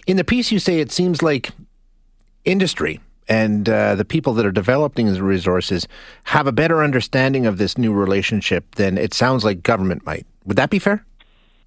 In 0.08 0.16
the 0.16 0.24
piece, 0.24 0.50
you 0.50 0.60
say 0.60 0.80
it 0.80 0.94
seems 0.94 1.22
like 1.22 1.50
industry 2.46 3.00
and 3.30 3.70
uh, 3.70 3.96
the 3.96 4.04
people 4.04 4.34
that 4.34 4.46
are 4.46 4.52
developing 4.52 5.06
these 5.06 5.22
resources 5.22 5.88
have 6.24 6.48
a 6.48 6.52
better 6.52 6.84
understanding 6.84 7.46
of 7.46 7.60
this 7.60 7.78
new 7.78 7.94
relationship 7.94 8.76
than 8.76 8.98
it 8.98 9.14
sounds 9.14 9.46
like 9.46 9.62
government 9.62 10.06
might. 10.06 10.26
Would 10.46 10.58
that 10.58 10.72
be 10.72 10.80
fair? 10.80 11.06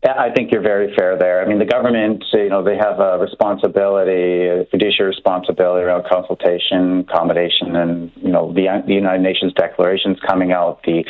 I 0.04 0.30
think 0.34 0.50
you're 0.50 0.62
very 0.62 0.92
fair 0.96 1.16
there. 1.16 1.44
I 1.44 1.46
mean, 1.46 1.60
the 1.60 1.64
government, 1.64 2.24
you 2.32 2.48
know, 2.48 2.64
they 2.64 2.76
have 2.76 2.98
a 2.98 3.18
responsibility, 3.18 4.48
a 4.48 4.66
fiduciary 4.68 5.10
responsibility 5.10 5.84
around 5.84 6.06
consultation, 6.10 7.06
accommodation, 7.08 7.76
and 7.76 8.10
you 8.16 8.32
know, 8.32 8.52
the, 8.52 8.82
the 8.84 8.94
United 8.94 9.22
Nations 9.22 9.52
declarations 9.54 10.18
coming 10.26 10.50
out, 10.50 10.82
the 10.82 11.04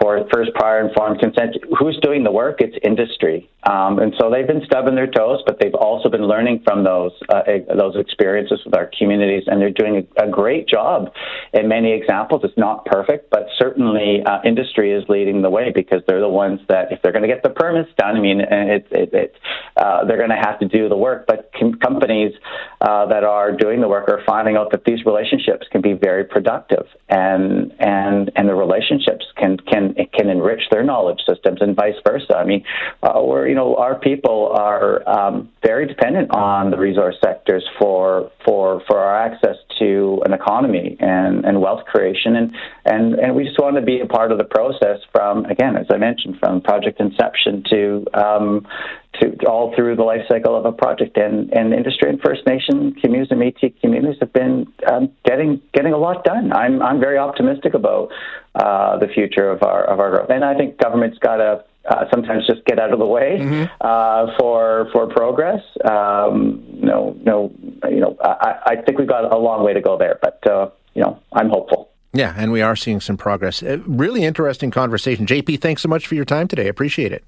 for 0.00 0.26
first 0.32 0.52
prior 0.54 0.86
informed 0.86 1.20
consent. 1.20 1.56
Who's 1.78 1.98
doing 2.02 2.24
the 2.24 2.30
work? 2.30 2.60
It's 2.60 2.76
industry, 2.82 3.48
um, 3.64 3.98
and 3.98 4.14
so 4.18 4.30
they've 4.30 4.46
been 4.46 4.64
stubbing 4.64 4.94
their 4.94 5.10
toes, 5.10 5.42
but 5.44 5.58
they've 5.60 5.74
also 5.74 6.08
been 6.08 6.26
learning 6.26 6.62
from 6.64 6.84
those 6.84 7.12
uh, 7.28 7.42
those 7.76 7.96
experiences 7.96 8.60
with 8.64 8.74
our 8.74 8.90
communities, 8.98 9.44
and 9.46 9.60
they're 9.60 9.70
doing 9.70 10.06
a, 10.16 10.28
great 10.28 10.68
job. 10.68 11.10
In 11.54 11.68
many 11.68 11.92
examples, 11.92 12.42
it's 12.44 12.56
not 12.56 12.84
perfect, 12.84 13.30
but 13.30 13.46
certainly 13.58 14.22
uh, 14.24 14.40
industry 14.44 14.92
is 14.92 15.04
leading 15.08 15.42
the 15.42 15.50
way 15.50 15.72
because 15.74 16.02
they're 16.06 16.20
the 16.20 16.28
ones 16.28 16.60
that, 16.68 16.92
if 16.92 17.00
they're 17.02 17.12
going 17.12 17.22
to 17.22 17.28
get 17.28 17.42
the 17.42 17.50
permits 17.50 17.90
done, 17.96 18.16
I 18.16 18.20
mean, 18.20 18.40
it, 18.40 18.86
it, 18.90 19.14
it 19.14 19.34
uh, 19.76 20.04
they're 20.04 20.18
going 20.18 20.30
to 20.30 20.36
have 20.36 20.58
to 20.60 20.68
do 20.68 20.88
the 20.88 20.96
work. 20.96 21.26
But 21.26 21.50
com- 21.58 21.74
companies 21.74 22.32
uh, 22.80 23.06
that 23.06 23.24
are 23.24 23.52
doing 23.52 23.80
the 23.80 23.88
work 23.88 24.08
are 24.08 24.22
finding 24.26 24.56
out 24.56 24.70
that 24.72 24.84
these 24.84 25.04
relationships 25.04 25.66
can 25.72 25.80
be 25.80 25.94
very 25.94 26.24
productive, 26.24 26.86
and 27.08 27.72
and 27.80 28.30
and 28.36 28.48
the 28.48 28.54
relationships 28.54 29.26
can 29.36 29.56
can 29.56 29.87
it 29.96 30.12
can 30.12 30.28
enrich 30.28 30.62
their 30.70 30.82
knowledge 30.82 31.20
systems 31.28 31.60
and 31.60 31.74
vice 31.74 31.94
versa. 32.06 32.36
I 32.36 32.44
mean, 32.44 32.64
uh, 33.02 33.20
we're 33.22 33.48
you 33.48 33.54
know 33.54 33.76
our 33.76 33.98
people 33.98 34.52
are 34.54 35.08
um, 35.08 35.50
very 35.64 35.86
dependent 35.86 36.30
on 36.30 36.70
the 36.70 36.78
resource 36.78 37.16
sectors 37.22 37.64
for 37.78 38.30
for 38.44 38.82
for 38.86 38.98
our 38.98 39.16
access 39.16 39.56
to 39.78 40.22
an 40.24 40.32
economy 40.32 40.96
and, 41.00 41.44
and 41.44 41.60
wealth 41.60 41.84
creation, 41.86 42.36
and 42.36 42.54
and 42.84 43.14
and 43.14 43.34
we 43.34 43.44
just 43.44 43.58
want 43.58 43.76
to 43.76 43.82
be 43.82 44.00
a 44.00 44.06
part 44.06 44.32
of 44.32 44.38
the 44.38 44.44
process 44.44 44.98
from 45.12 45.44
again, 45.46 45.76
as 45.76 45.86
I 45.90 45.96
mentioned, 45.96 46.38
from 46.38 46.60
project 46.60 47.00
inception 47.00 47.64
to 47.70 48.06
um, 48.14 48.66
to 49.14 49.36
all 49.46 49.74
through 49.74 49.96
the 49.96 50.02
life 50.02 50.22
cycle 50.28 50.56
of 50.56 50.64
a 50.64 50.72
project. 50.72 51.16
And, 51.16 51.52
and 51.52 51.72
industry 51.72 52.10
and 52.10 52.20
First 52.20 52.46
Nation 52.46 52.94
communities 52.94 53.30
and 53.30 53.40
Métis 53.40 53.80
communities 53.80 54.16
have 54.20 54.32
been 54.32 54.66
um, 54.90 55.10
getting 55.24 55.60
getting 55.72 55.92
a 55.92 55.98
lot 55.98 56.24
done. 56.24 56.52
I'm 56.52 56.82
I'm 56.82 57.00
very 57.00 57.18
optimistic 57.18 57.74
about 57.74 58.10
uh, 58.54 58.98
the 58.98 59.08
future 59.08 59.50
of 59.50 59.62
our 59.62 59.84
of 59.84 60.00
our 60.00 60.10
growth, 60.10 60.30
and 60.30 60.44
I 60.44 60.56
think 60.56 60.78
government's 60.78 61.18
got 61.18 61.36
to. 61.36 61.64
Uh, 61.88 62.04
sometimes 62.12 62.46
just 62.46 62.62
get 62.66 62.78
out 62.78 62.92
of 62.92 62.98
the 62.98 63.06
way 63.06 63.38
mm-hmm. 63.40 63.64
uh, 63.80 64.26
for 64.38 64.90
for 64.92 65.06
progress. 65.06 65.62
Um, 65.86 66.62
no, 66.70 67.16
no, 67.22 67.50
you 67.88 68.00
know, 68.00 68.14
I, 68.22 68.56
I 68.66 68.76
think 68.84 68.98
we've 68.98 69.08
got 69.08 69.32
a 69.32 69.38
long 69.38 69.64
way 69.64 69.72
to 69.72 69.80
go 69.80 69.96
there, 69.96 70.18
but 70.20 70.46
uh, 70.46 70.68
you 70.92 71.00
know, 71.00 71.18
I'm 71.32 71.48
hopeful. 71.48 71.88
Yeah, 72.12 72.34
and 72.36 72.52
we 72.52 72.60
are 72.60 72.76
seeing 72.76 73.00
some 73.00 73.16
progress. 73.16 73.62
Uh, 73.62 73.78
really 73.86 74.24
interesting 74.24 74.70
conversation. 74.70 75.24
JP, 75.24 75.62
thanks 75.62 75.80
so 75.80 75.88
much 75.88 76.06
for 76.06 76.14
your 76.14 76.26
time 76.26 76.46
today. 76.46 76.68
Appreciate 76.68 77.12
it. 77.12 77.24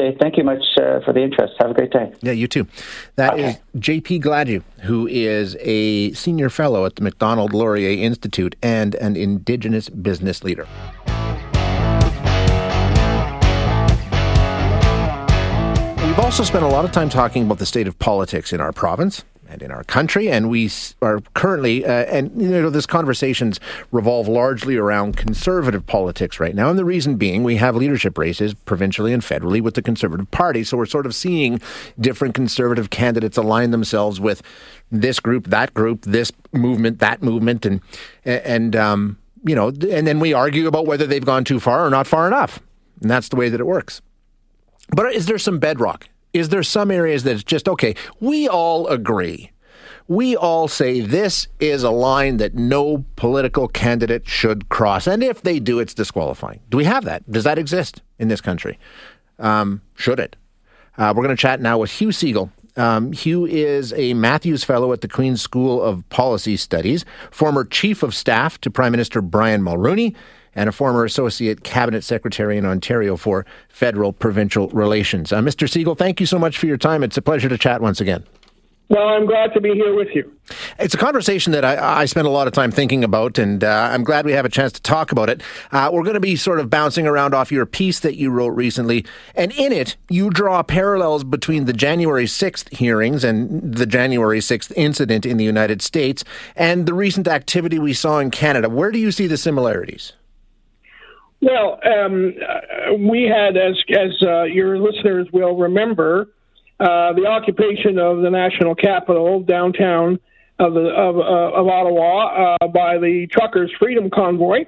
Shay, 0.00 0.16
thank 0.18 0.38
you 0.38 0.44
much 0.44 0.62
uh, 0.78 1.00
for 1.04 1.12
the 1.12 1.22
interest. 1.22 1.54
Have 1.58 1.72
a 1.72 1.74
great 1.74 1.90
day. 1.90 2.10
Yeah, 2.22 2.32
you 2.32 2.48
too. 2.48 2.66
That 3.16 3.34
okay. 3.34 3.50
is 3.50 3.56
JP 3.76 4.22
Gladue, 4.22 4.62
who 4.80 5.06
is 5.06 5.56
a 5.60 6.12
senior 6.12 6.48
fellow 6.48 6.86
at 6.86 6.96
the 6.96 7.02
Macdonald 7.02 7.52
Laurier 7.52 8.02
Institute 8.02 8.56
and 8.62 8.94
an 8.94 9.16
Indigenous 9.16 9.90
business 9.90 10.42
leader. 10.42 10.66
We've 16.06 16.18
also 16.18 16.44
spent 16.44 16.64
a 16.64 16.68
lot 16.68 16.84
of 16.84 16.92
time 16.92 17.10
talking 17.10 17.44
about 17.44 17.58
the 17.58 17.66
state 17.66 17.86
of 17.86 17.98
politics 17.98 18.52
in 18.54 18.60
our 18.60 18.72
province 18.72 19.24
and 19.50 19.62
in 19.62 19.70
our 19.70 19.84
country. 19.84 20.30
And 20.30 20.48
we 20.48 20.70
are 21.02 21.20
currently, 21.34 21.84
uh, 21.84 22.04
and 22.04 22.40
you 22.40 22.48
know, 22.48 22.70
this 22.70 22.86
conversations 22.86 23.60
revolve 23.90 24.28
largely 24.28 24.76
around 24.76 25.16
conservative 25.16 25.84
politics 25.86 26.38
right 26.38 26.54
now. 26.54 26.70
And 26.70 26.78
the 26.78 26.84
reason 26.84 27.16
being, 27.16 27.42
we 27.42 27.56
have 27.56 27.74
leadership 27.76 28.16
races 28.16 28.54
provincially 28.54 29.12
and 29.12 29.22
federally 29.22 29.60
with 29.60 29.74
the 29.74 29.82
Conservative 29.82 30.30
Party. 30.30 30.62
So 30.64 30.76
we're 30.76 30.86
sort 30.86 31.06
of 31.06 31.14
seeing 31.14 31.60
different 31.98 32.34
conservative 32.34 32.90
candidates 32.90 33.36
align 33.36 33.72
themselves 33.72 34.20
with 34.20 34.42
this 34.90 35.20
group, 35.20 35.48
that 35.48 35.74
group, 35.74 36.02
this 36.02 36.32
movement, 36.52 36.98
that 37.00 37.22
movement, 37.22 37.66
and 37.66 37.80
and 38.24 38.74
um, 38.76 39.18
you 39.44 39.54
know, 39.54 39.68
and 39.68 40.06
then 40.06 40.20
we 40.20 40.32
argue 40.32 40.66
about 40.66 40.86
whether 40.86 41.06
they've 41.06 41.24
gone 41.24 41.44
too 41.44 41.60
far 41.60 41.86
or 41.86 41.90
not 41.90 42.06
far 42.06 42.26
enough. 42.26 42.60
And 43.00 43.10
that's 43.10 43.28
the 43.28 43.36
way 43.36 43.48
that 43.48 43.60
it 43.60 43.66
works. 43.66 44.02
But 44.90 45.14
is 45.14 45.26
there 45.26 45.38
some 45.38 45.58
bedrock? 45.58 46.08
Is 46.32 46.48
there 46.50 46.62
some 46.62 46.90
areas 46.90 47.24
that 47.24 47.32
it's 47.32 47.44
just 47.44 47.68
okay? 47.68 47.94
We 48.20 48.48
all 48.48 48.86
agree. 48.88 49.50
We 50.08 50.36
all 50.36 50.66
say 50.66 51.00
this 51.00 51.46
is 51.60 51.84
a 51.84 51.90
line 51.90 52.38
that 52.38 52.54
no 52.54 53.04
political 53.16 53.68
candidate 53.68 54.26
should 54.26 54.68
cross. 54.68 55.06
And 55.06 55.22
if 55.22 55.42
they 55.42 55.60
do, 55.60 55.78
it's 55.78 55.94
disqualifying. 55.94 56.60
Do 56.68 56.76
we 56.76 56.84
have 56.84 57.04
that? 57.04 57.30
Does 57.30 57.44
that 57.44 57.58
exist 57.58 58.02
in 58.18 58.28
this 58.28 58.40
country? 58.40 58.78
Um, 59.38 59.82
should 59.94 60.18
it? 60.18 60.36
Uh, 60.98 61.12
we're 61.16 61.22
going 61.22 61.36
to 61.36 61.40
chat 61.40 61.60
now 61.60 61.78
with 61.78 61.90
Hugh 61.90 62.08
Segal. 62.08 62.50
Um, 62.76 63.12
Hugh 63.12 63.46
is 63.46 63.92
a 63.94 64.14
Matthews 64.14 64.64
Fellow 64.64 64.92
at 64.92 65.00
the 65.00 65.08
Queen's 65.08 65.42
School 65.42 65.82
of 65.82 66.08
Policy 66.08 66.56
Studies, 66.56 67.04
former 67.30 67.64
Chief 67.64 68.02
of 68.02 68.14
Staff 68.14 68.60
to 68.62 68.70
Prime 68.70 68.92
Minister 68.92 69.20
Brian 69.20 69.62
Mulroney, 69.62 70.14
and 70.54 70.68
a 70.68 70.72
former 70.72 71.04
Associate 71.04 71.62
Cabinet 71.62 72.04
Secretary 72.04 72.56
in 72.56 72.64
Ontario 72.64 73.16
for 73.16 73.46
Federal 73.68 74.12
Provincial 74.12 74.68
Relations. 74.68 75.32
Uh, 75.32 75.40
Mr. 75.40 75.68
Segal, 75.68 75.96
thank 75.96 76.20
you 76.20 76.26
so 76.26 76.38
much 76.38 76.58
for 76.58 76.66
your 76.66 76.76
time. 76.76 77.02
It's 77.02 77.16
a 77.16 77.22
pleasure 77.22 77.48
to 77.48 77.58
chat 77.58 77.80
once 77.80 78.00
again. 78.00 78.24
Well, 78.90 79.06
I'm 79.06 79.24
glad 79.24 79.54
to 79.54 79.60
be 79.60 79.72
here 79.72 79.94
with 79.94 80.08
you. 80.16 80.36
It's 80.80 80.94
a 80.94 80.98
conversation 80.98 81.52
that 81.52 81.64
I, 81.64 82.00
I 82.00 82.04
spent 82.06 82.26
a 82.26 82.30
lot 82.30 82.48
of 82.48 82.52
time 82.52 82.72
thinking 82.72 83.04
about, 83.04 83.38
and 83.38 83.62
uh, 83.62 83.88
I'm 83.92 84.02
glad 84.02 84.26
we 84.26 84.32
have 84.32 84.44
a 84.44 84.48
chance 84.48 84.72
to 84.72 84.82
talk 84.82 85.12
about 85.12 85.30
it. 85.30 85.44
Uh, 85.70 85.90
we're 85.92 86.02
going 86.02 86.14
to 86.14 86.20
be 86.20 86.34
sort 86.34 86.58
of 86.58 86.68
bouncing 86.68 87.06
around 87.06 87.32
off 87.32 87.52
your 87.52 87.66
piece 87.66 88.00
that 88.00 88.16
you 88.16 88.30
wrote 88.30 88.48
recently, 88.48 89.06
and 89.36 89.52
in 89.52 89.70
it, 89.70 89.96
you 90.08 90.28
draw 90.28 90.60
parallels 90.64 91.22
between 91.22 91.66
the 91.66 91.72
January 91.72 92.24
6th 92.24 92.74
hearings 92.74 93.22
and 93.22 93.76
the 93.76 93.86
January 93.86 94.40
6th 94.40 94.72
incident 94.74 95.24
in 95.24 95.36
the 95.36 95.44
United 95.44 95.82
States 95.82 96.24
and 96.56 96.86
the 96.86 96.94
recent 96.94 97.28
activity 97.28 97.78
we 97.78 97.92
saw 97.92 98.18
in 98.18 98.32
Canada. 98.32 98.68
Where 98.68 98.90
do 98.90 98.98
you 98.98 99.12
see 99.12 99.28
the 99.28 99.36
similarities? 99.36 100.14
Well, 101.42 101.80
um, 101.84 102.34
we 103.08 103.22
had, 103.22 103.56
as 103.56 103.76
as 103.88 104.22
uh, 104.22 104.42
your 104.42 104.78
listeners 104.78 105.26
will 105.32 105.56
remember, 105.56 106.28
uh, 106.78 107.14
the 107.14 107.26
occupation 107.26 107.98
of 107.98 108.20
the 108.20 108.30
national 108.30 108.74
capital 108.74 109.40
downtown 109.40 110.18
of 110.58 110.74
the 110.74 110.88
of, 110.90 111.16
uh, 111.16 111.58
of 111.58 111.66
Ottawa 111.66 112.56
uh, 112.60 112.68
by 112.68 112.98
the 112.98 113.26
Truckers' 113.32 113.72
Freedom 113.78 114.10
Convoy, 114.10 114.66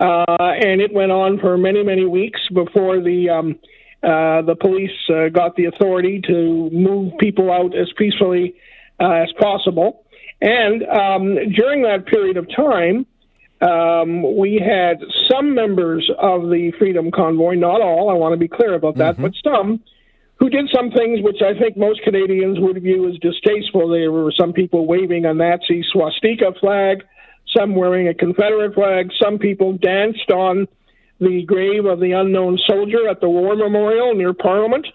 uh, 0.00 0.24
and 0.38 0.82
it 0.82 0.92
went 0.92 1.12
on 1.12 1.38
for 1.38 1.56
many 1.56 1.82
many 1.82 2.04
weeks 2.04 2.40
before 2.52 3.00
the 3.00 3.30
um, 3.30 3.58
uh, 4.02 4.42
the 4.42 4.56
police 4.60 4.90
got 5.32 5.56
the 5.56 5.64
authority 5.64 6.20
to 6.26 6.68
move 6.72 7.16
people 7.18 7.50
out 7.50 7.74
as 7.74 7.88
peacefully 7.96 8.54
as 9.00 9.32
possible. 9.40 10.04
And 10.42 10.82
um, 10.88 11.34
during 11.52 11.82
that 11.82 12.04
period 12.06 12.36
of 12.36 12.46
time, 12.54 13.06
um, 13.62 14.36
we 14.36 14.60
had 14.60 15.00
some 15.30 15.54
members 15.54 16.10
of 16.18 16.50
the 16.50 16.72
Freedom 16.78 17.10
Convoy, 17.10 17.54
not 17.54 17.80
all, 17.80 18.10
I 18.10 18.14
want 18.14 18.32
to 18.32 18.36
be 18.36 18.48
clear 18.48 18.74
about 18.74 18.96
that, 18.96 19.14
mm-hmm. 19.14 19.22
but 19.22 19.32
some, 19.44 19.80
who 20.36 20.50
did 20.50 20.68
some 20.74 20.90
things 20.90 21.20
which 21.22 21.40
I 21.40 21.56
think 21.56 21.76
most 21.76 22.02
Canadians 22.02 22.58
would 22.58 22.82
view 22.82 23.08
as 23.08 23.16
distasteful. 23.18 23.88
There 23.88 24.10
were 24.10 24.32
some 24.36 24.52
people 24.52 24.86
waving 24.86 25.24
a 25.24 25.32
Nazi 25.32 25.84
swastika 25.92 26.52
flag, 26.58 27.04
some 27.56 27.76
wearing 27.76 28.08
a 28.08 28.14
Confederate 28.14 28.74
flag, 28.74 29.10
some 29.22 29.38
people 29.38 29.74
danced 29.74 30.30
on 30.30 30.66
the 31.20 31.44
grave 31.46 31.84
of 31.84 32.00
the 32.00 32.12
unknown 32.12 32.58
soldier 32.66 33.08
at 33.08 33.20
the 33.20 33.28
War 33.28 33.54
Memorial 33.54 34.14
near 34.14 34.32
Parliament. 34.32 34.86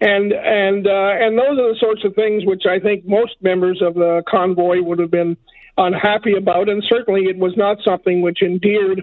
And 0.00 0.32
and 0.32 0.86
uh, 0.86 1.12
and 1.20 1.36
those 1.38 1.58
are 1.58 1.72
the 1.72 1.76
sorts 1.80 2.04
of 2.04 2.14
things 2.14 2.44
which 2.46 2.62
I 2.68 2.78
think 2.78 3.04
most 3.04 3.34
members 3.40 3.82
of 3.82 3.94
the 3.94 4.22
convoy 4.28 4.80
would 4.80 5.00
have 5.00 5.10
been 5.10 5.36
unhappy 5.78 6.34
about, 6.36 6.68
and 6.68 6.82
certainly 6.88 7.22
it 7.22 7.38
was 7.38 7.56
not 7.56 7.78
something 7.84 8.20
which 8.20 8.42
endeared 8.42 9.02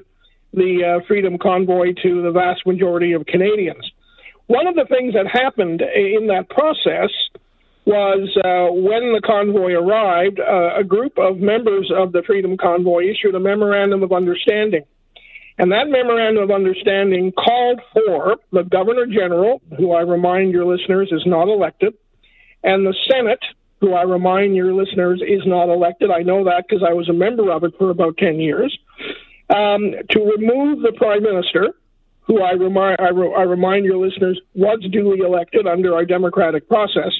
the 0.53 0.99
uh, 1.01 1.05
Freedom 1.07 1.37
Convoy 1.37 1.93
to 2.03 2.21
the 2.21 2.31
vast 2.31 2.65
majority 2.65 3.13
of 3.13 3.25
Canadians. 3.25 3.91
One 4.47 4.67
of 4.67 4.75
the 4.75 4.85
things 4.85 5.13
that 5.15 5.27
happened 5.27 5.81
in 5.81 6.27
that 6.27 6.49
process 6.49 7.09
was 7.85 8.29
uh, 8.37 8.73
when 8.73 9.13
the 9.13 9.21
convoy 9.23 9.73
arrived, 9.73 10.39
uh, 10.39 10.75
a 10.75 10.83
group 10.83 11.17
of 11.17 11.37
members 11.37 11.91
of 11.95 12.11
the 12.11 12.23
Freedom 12.23 12.57
Convoy 12.57 13.05
issued 13.05 13.35
a 13.35 13.39
memorandum 13.39 14.01
of 14.03 14.11
understanding. 14.11 14.83
And 15.57 15.71
that 15.71 15.87
memorandum 15.87 16.43
of 16.43 16.51
understanding 16.51 17.31
called 17.31 17.79
for 17.93 18.37
the 18.51 18.63
Governor 18.63 19.05
General, 19.05 19.61
who 19.77 19.93
I 19.93 20.01
remind 20.01 20.51
your 20.51 20.65
listeners 20.65 21.09
is 21.11 21.23
not 21.25 21.47
elected, 21.47 21.93
and 22.63 22.85
the 22.85 22.95
Senate, 23.09 23.39
who 23.85 23.93
I 23.93 24.01
remind 24.01 24.55
your 24.55 24.73
listeners 24.73 25.21
is 25.21 25.45
not 25.45 25.69
elected. 25.69 26.09
I 26.09 26.23
know 26.23 26.43
that 26.45 26.65
because 26.67 26.83
I 26.83 26.93
was 26.93 27.07
a 27.07 27.13
member 27.13 27.51
of 27.51 27.63
it 27.63 27.73
for 27.77 27.91
about 27.91 28.17
10 28.17 28.39
years, 28.39 28.75
um, 29.51 29.93
to 30.09 30.19
remove 30.19 30.81
the 30.81 30.91
Prime 30.97 31.21
Minister, 31.21 31.69
who 32.21 32.41
I 32.41 32.53
remind, 32.53 32.99
I, 32.99 33.09
re- 33.09 33.33
I 33.37 33.43
remind 33.43 33.85
your 33.85 34.03
listeners 34.03 34.41
was 34.55 34.79
duly 34.91 35.19
elected 35.19 35.67
under 35.67 35.93
our 35.93 36.03
democratic 36.03 36.67
process, 36.67 37.13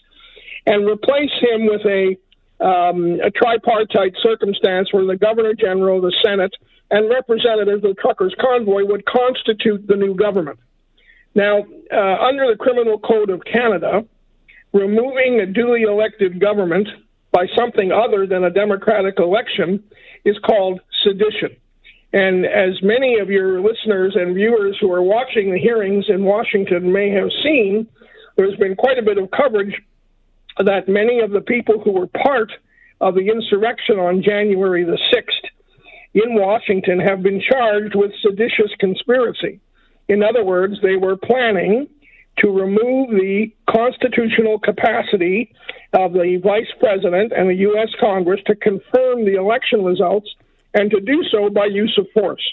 and 0.65 0.87
replace 0.87 1.29
him 1.39 1.67
with 1.67 1.81
a, 1.85 2.17
um, 2.65 3.19
a 3.23 3.29
tripartite 3.29 4.15
circumstance 4.23 4.91
where 4.91 5.05
the 5.05 5.17
Governor 5.17 5.53
General, 5.53 6.01
the 6.01 6.13
Senate, 6.25 6.55
and 6.89 7.07
representatives 7.11 7.83
of 7.83 7.95
the 7.95 8.01
truckers' 8.01 8.33
convoy 8.41 8.85
would 8.85 9.05
constitute 9.05 9.85
the 9.87 9.95
new 9.95 10.15
government. 10.15 10.57
Now, 11.35 11.63
uh, 11.93 12.15
under 12.25 12.47
the 12.47 12.55
Criminal 12.57 12.97
Code 12.97 13.29
of 13.29 13.43
Canada, 13.45 14.03
removing 14.75 15.39
a 15.39 15.45
duly 15.45 15.83
elected 15.83 16.41
government 16.41 16.89
by 17.31 17.45
something 17.55 17.93
other 17.93 18.27
than 18.27 18.43
a 18.43 18.49
democratic 18.49 19.17
election 19.19 19.81
is 20.25 20.37
called 20.45 20.81
sedition. 21.01 21.55
And 22.11 22.45
as 22.45 22.81
many 22.83 23.19
of 23.19 23.29
your 23.29 23.61
listeners 23.61 24.15
and 24.15 24.35
viewers 24.35 24.77
who 24.79 24.91
are 24.91 25.01
watching 25.01 25.51
the 25.51 25.59
hearings 25.59 26.05
in 26.09 26.25
Washington 26.25 26.91
may 26.91 27.09
have 27.11 27.29
seen, 27.41 27.87
there's 28.35 28.57
been 28.57 28.75
quite 28.75 28.99
a 28.99 29.01
bit 29.01 29.17
of 29.17 29.31
coverage 29.31 29.81
that 30.57 30.89
many 30.89 31.21
of 31.21 31.31
the 31.31 31.41
people 31.41 31.81
who 31.81 31.93
were 31.93 32.07
part 32.07 32.51
of 32.99 33.15
the 33.15 33.29
insurrection 33.29 33.97
on 33.97 34.21
January 34.21 34.83
the 34.83 34.99
6th 35.13 35.49
in 36.13 36.35
Washington 36.35 36.99
have 36.99 37.23
been 37.23 37.41
charged 37.41 37.95
with 37.95 38.11
seditious 38.21 38.71
conspiracy. 38.79 39.59
In 40.07 40.21
other 40.21 40.43
words, 40.43 40.75
they 40.81 40.97
were 40.97 41.17
planning 41.17 41.87
to 42.37 42.49
remove 42.49 43.09
the 43.11 43.51
constitutional 43.69 44.59
capacity 44.59 45.53
of 45.93 46.13
the 46.13 46.39
vice 46.43 46.71
president 46.79 47.31
and 47.35 47.49
the 47.49 47.55
U.S. 47.55 47.89
Congress 47.99 48.41
to 48.47 48.55
confirm 48.55 49.25
the 49.25 49.35
election 49.35 49.83
results 49.83 50.27
and 50.73 50.91
to 50.91 50.99
do 50.99 51.23
so 51.31 51.49
by 51.49 51.65
use 51.65 51.97
of 51.97 52.07
force. 52.13 52.43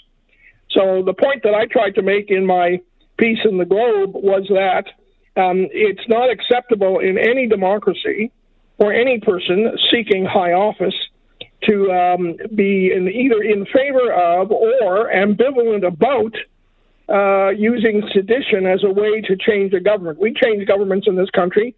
So, 0.71 1.03
the 1.05 1.12
point 1.12 1.42
that 1.42 1.55
I 1.55 1.66
tried 1.66 1.97
to 1.97 2.03
make 2.03 2.31
in 2.31 2.47
my 2.47 2.81
piece 3.18 3.40
in 3.45 3.59
the 3.59 3.64
Globe 3.64 4.14
was 4.14 4.47
that 4.49 4.87
um, 5.40 5.66
it's 5.71 6.09
not 6.09 6.31
acceptable 6.31 7.01
in 7.01 7.18
any 7.18 7.47
democracy 7.47 8.31
for 8.79 8.92
any 8.92 9.21
person 9.21 9.77
seeking 9.90 10.25
high 10.25 10.53
office 10.53 10.95
to 11.64 11.92
um, 11.92 12.37
be 12.55 12.92
in 12.92 13.09
either 13.09 13.42
in 13.42 13.66
favor 13.66 14.12
of 14.12 14.51
or 14.51 15.11
ambivalent 15.12 15.87
about 15.87 16.35
uh, 17.12 17.51
using 17.51 18.03
sedition 18.14 18.66
as 18.66 18.83
a 18.83 18.90
way 18.90 19.20
to 19.20 19.37
change 19.37 19.75
a 19.75 19.81
government. 19.81 20.18
We 20.18 20.33
change 20.33 20.66
governments 20.66 21.07
in 21.07 21.14
this 21.14 21.29
country 21.31 21.75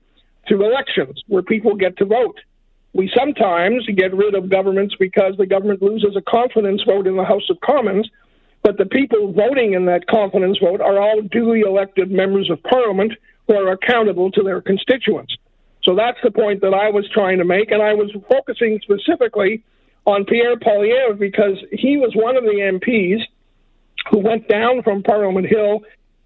through 0.46 0.64
elections 0.64 1.22
where 1.26 1.42
people 1.42 1.74
get 1.74 1.96
to 1.98 2.04
vote. 2.04 2.38
We 2.92 3.10
sometimes 3.16 3.84
get 3.96 4.14
rid 4.14 4.36
of 4.36 4.48
governments 4.48 4.94
because 4.98 5.34
the 5.36 5.46
government 5.46 5.82
loses 5.82 6.14
a 6.16 6.22
confidence 6.22 6.82
vote 6.86 7.08
in 7.08 7.16
the 7.16 7.24
House 7.24 7.50
of 7.50 7.58
Commons, 7.60 8.08
but 8.62 8.78
the 8.78 8.86
people 8.86 9.32
voting 9.32 9.72
in 9.72 9.86
that 9.86 10.06
confidence 10.06 10.58
vote 10.62 10.80
are 10.80 11.00
all 11.00 11.20
duly 11.20 11.60
elected 11.60 12.12
members 12.12 12.48
of 12.48 12.62
Parliament 12.62 13.12
who 13.48 13.54
are 13.54 13.72
accountable 13.72 14.30
to 14.30 14.42
their 14.44 14.60
constituents. 14.60 15.36
So 15.82 15.96
that's 15.96 16.18
the 16.22 16.30
point 16.30 16.60
that 16.60 16.72
I 16.72 16.90
was 16.90 17.08
trying 17.12 17.38
to 17.38 17.44
make, 17.44 17.72
and 17.72 17.82
I 17.82 17.94
was 17.94 18.10
focusing 18.30 18.80
specifically 18.82 19.64
on 20.06 20.24
Pierre 20.24 20.56
Poilievre 20.56 21.18
because 21.18 21.58
he 21.72 21.96
was 21.96 22.12
one 22.14 22.36
of 22.36 22.44
the 22.44 22.78
MPs 22.78 23.22
who 24.10 24.18
went 24.18 24.48
down 24.48 24.82
from 24.82 25.02
Parliament 25.02 25.46
Hill 25.46 25.80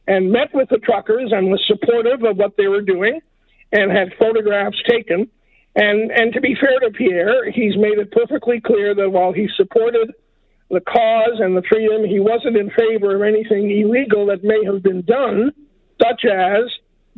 and 0.06 0.32
met 0.32 0.54
with 0.54 0.68
the 0.70 0.78
truckers 0.78 1.32
and 1.32 1.50
was 1.50 1.62
supportive 1.66 2.24
of 2.24 2.36
what 2.36 2.56
they 2.56 2.66
were 2.66 2.80
doing 2.82 3.20
and 3.72 3.90
had 3.90 4.14
photographs 4.18 4.82
taken. 4.88 5.28
And, 5.76 6.10
and 6.10 6.32
to 6.32 6.40
be 6.40 6.56
fair 6.58 6.80
to 6.80 6.90
Pierre, 6.90 7.50
he's 7.50 7.76
made 7.76 7.98
it 7.98 8.10
perfectly 8.10 8.60
clear 8.60 8.94
that 8.94 9.10
while 9.10 9.32
he 9.32 9.48
supported 9.56 10.12
the 10.70 10.80
cause 10.80 11.40
and 11.40 11.56
the 11.56 11.62
freedom, 11.68 12.04
he 12.04 12.20
wasn't 12.20 12.56
in 12.56 12.70
favor 12.70 13.14
of 13.14 13.22
anything 13.22 13.70
illegal 13.70 14.26
that 14.26 14.42
may 14.42 14.64
have 14.64 14.82
been 14.82 15.02
done, 15.02 15.52
such 16.02 16.24
as 16.24 16.64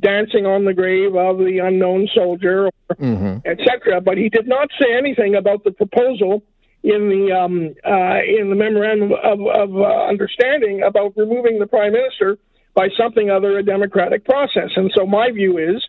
dancing 0.00 0.46
on 0.46 0.64
the 0.64 0.74
grave 0.74 1.14
of 1.14 1.38
the 1.38 1.58
unknown 1.58 2.08
soldier, 2.14 2.70
mm-hmm. 2.92 3.38
etc. 3.48 4.00
But 4.00 4.18
he 4.18 4.28
did 4.28 4.48
not 4.48 4.68
say 4.80 4.96
anything 4.96 5.34
about 5.34 5.64
the 5.64 5.72
proposal 5.72 6.42
in 6.82 7.08
the 7.08 7.32
um, 7.32 7.74
uh, 7.84 8.20
in 8.26 8.48
the 8.48 8.56
memorandum 8.56 9.12
of, 9.12 9.40
of 9.46 9.76
uh, 9.76 10.06
understanding 10.06 10.82
about 10.82 11.12
removing 11.16 11.58
the 11.58 11.66
prime 11.66 11.92
minister 11.92 12.38
by 12.74 12.88
something 12.96 13.30
other 13.30 13.58
a 13.58 13.62
democratic 13.62 14.24
process. 14.24 14.70
And 14.76 14.90
so 14.94 15.04
my 15.04 15.30
view 15.30 15.58
is, 15.58 15.84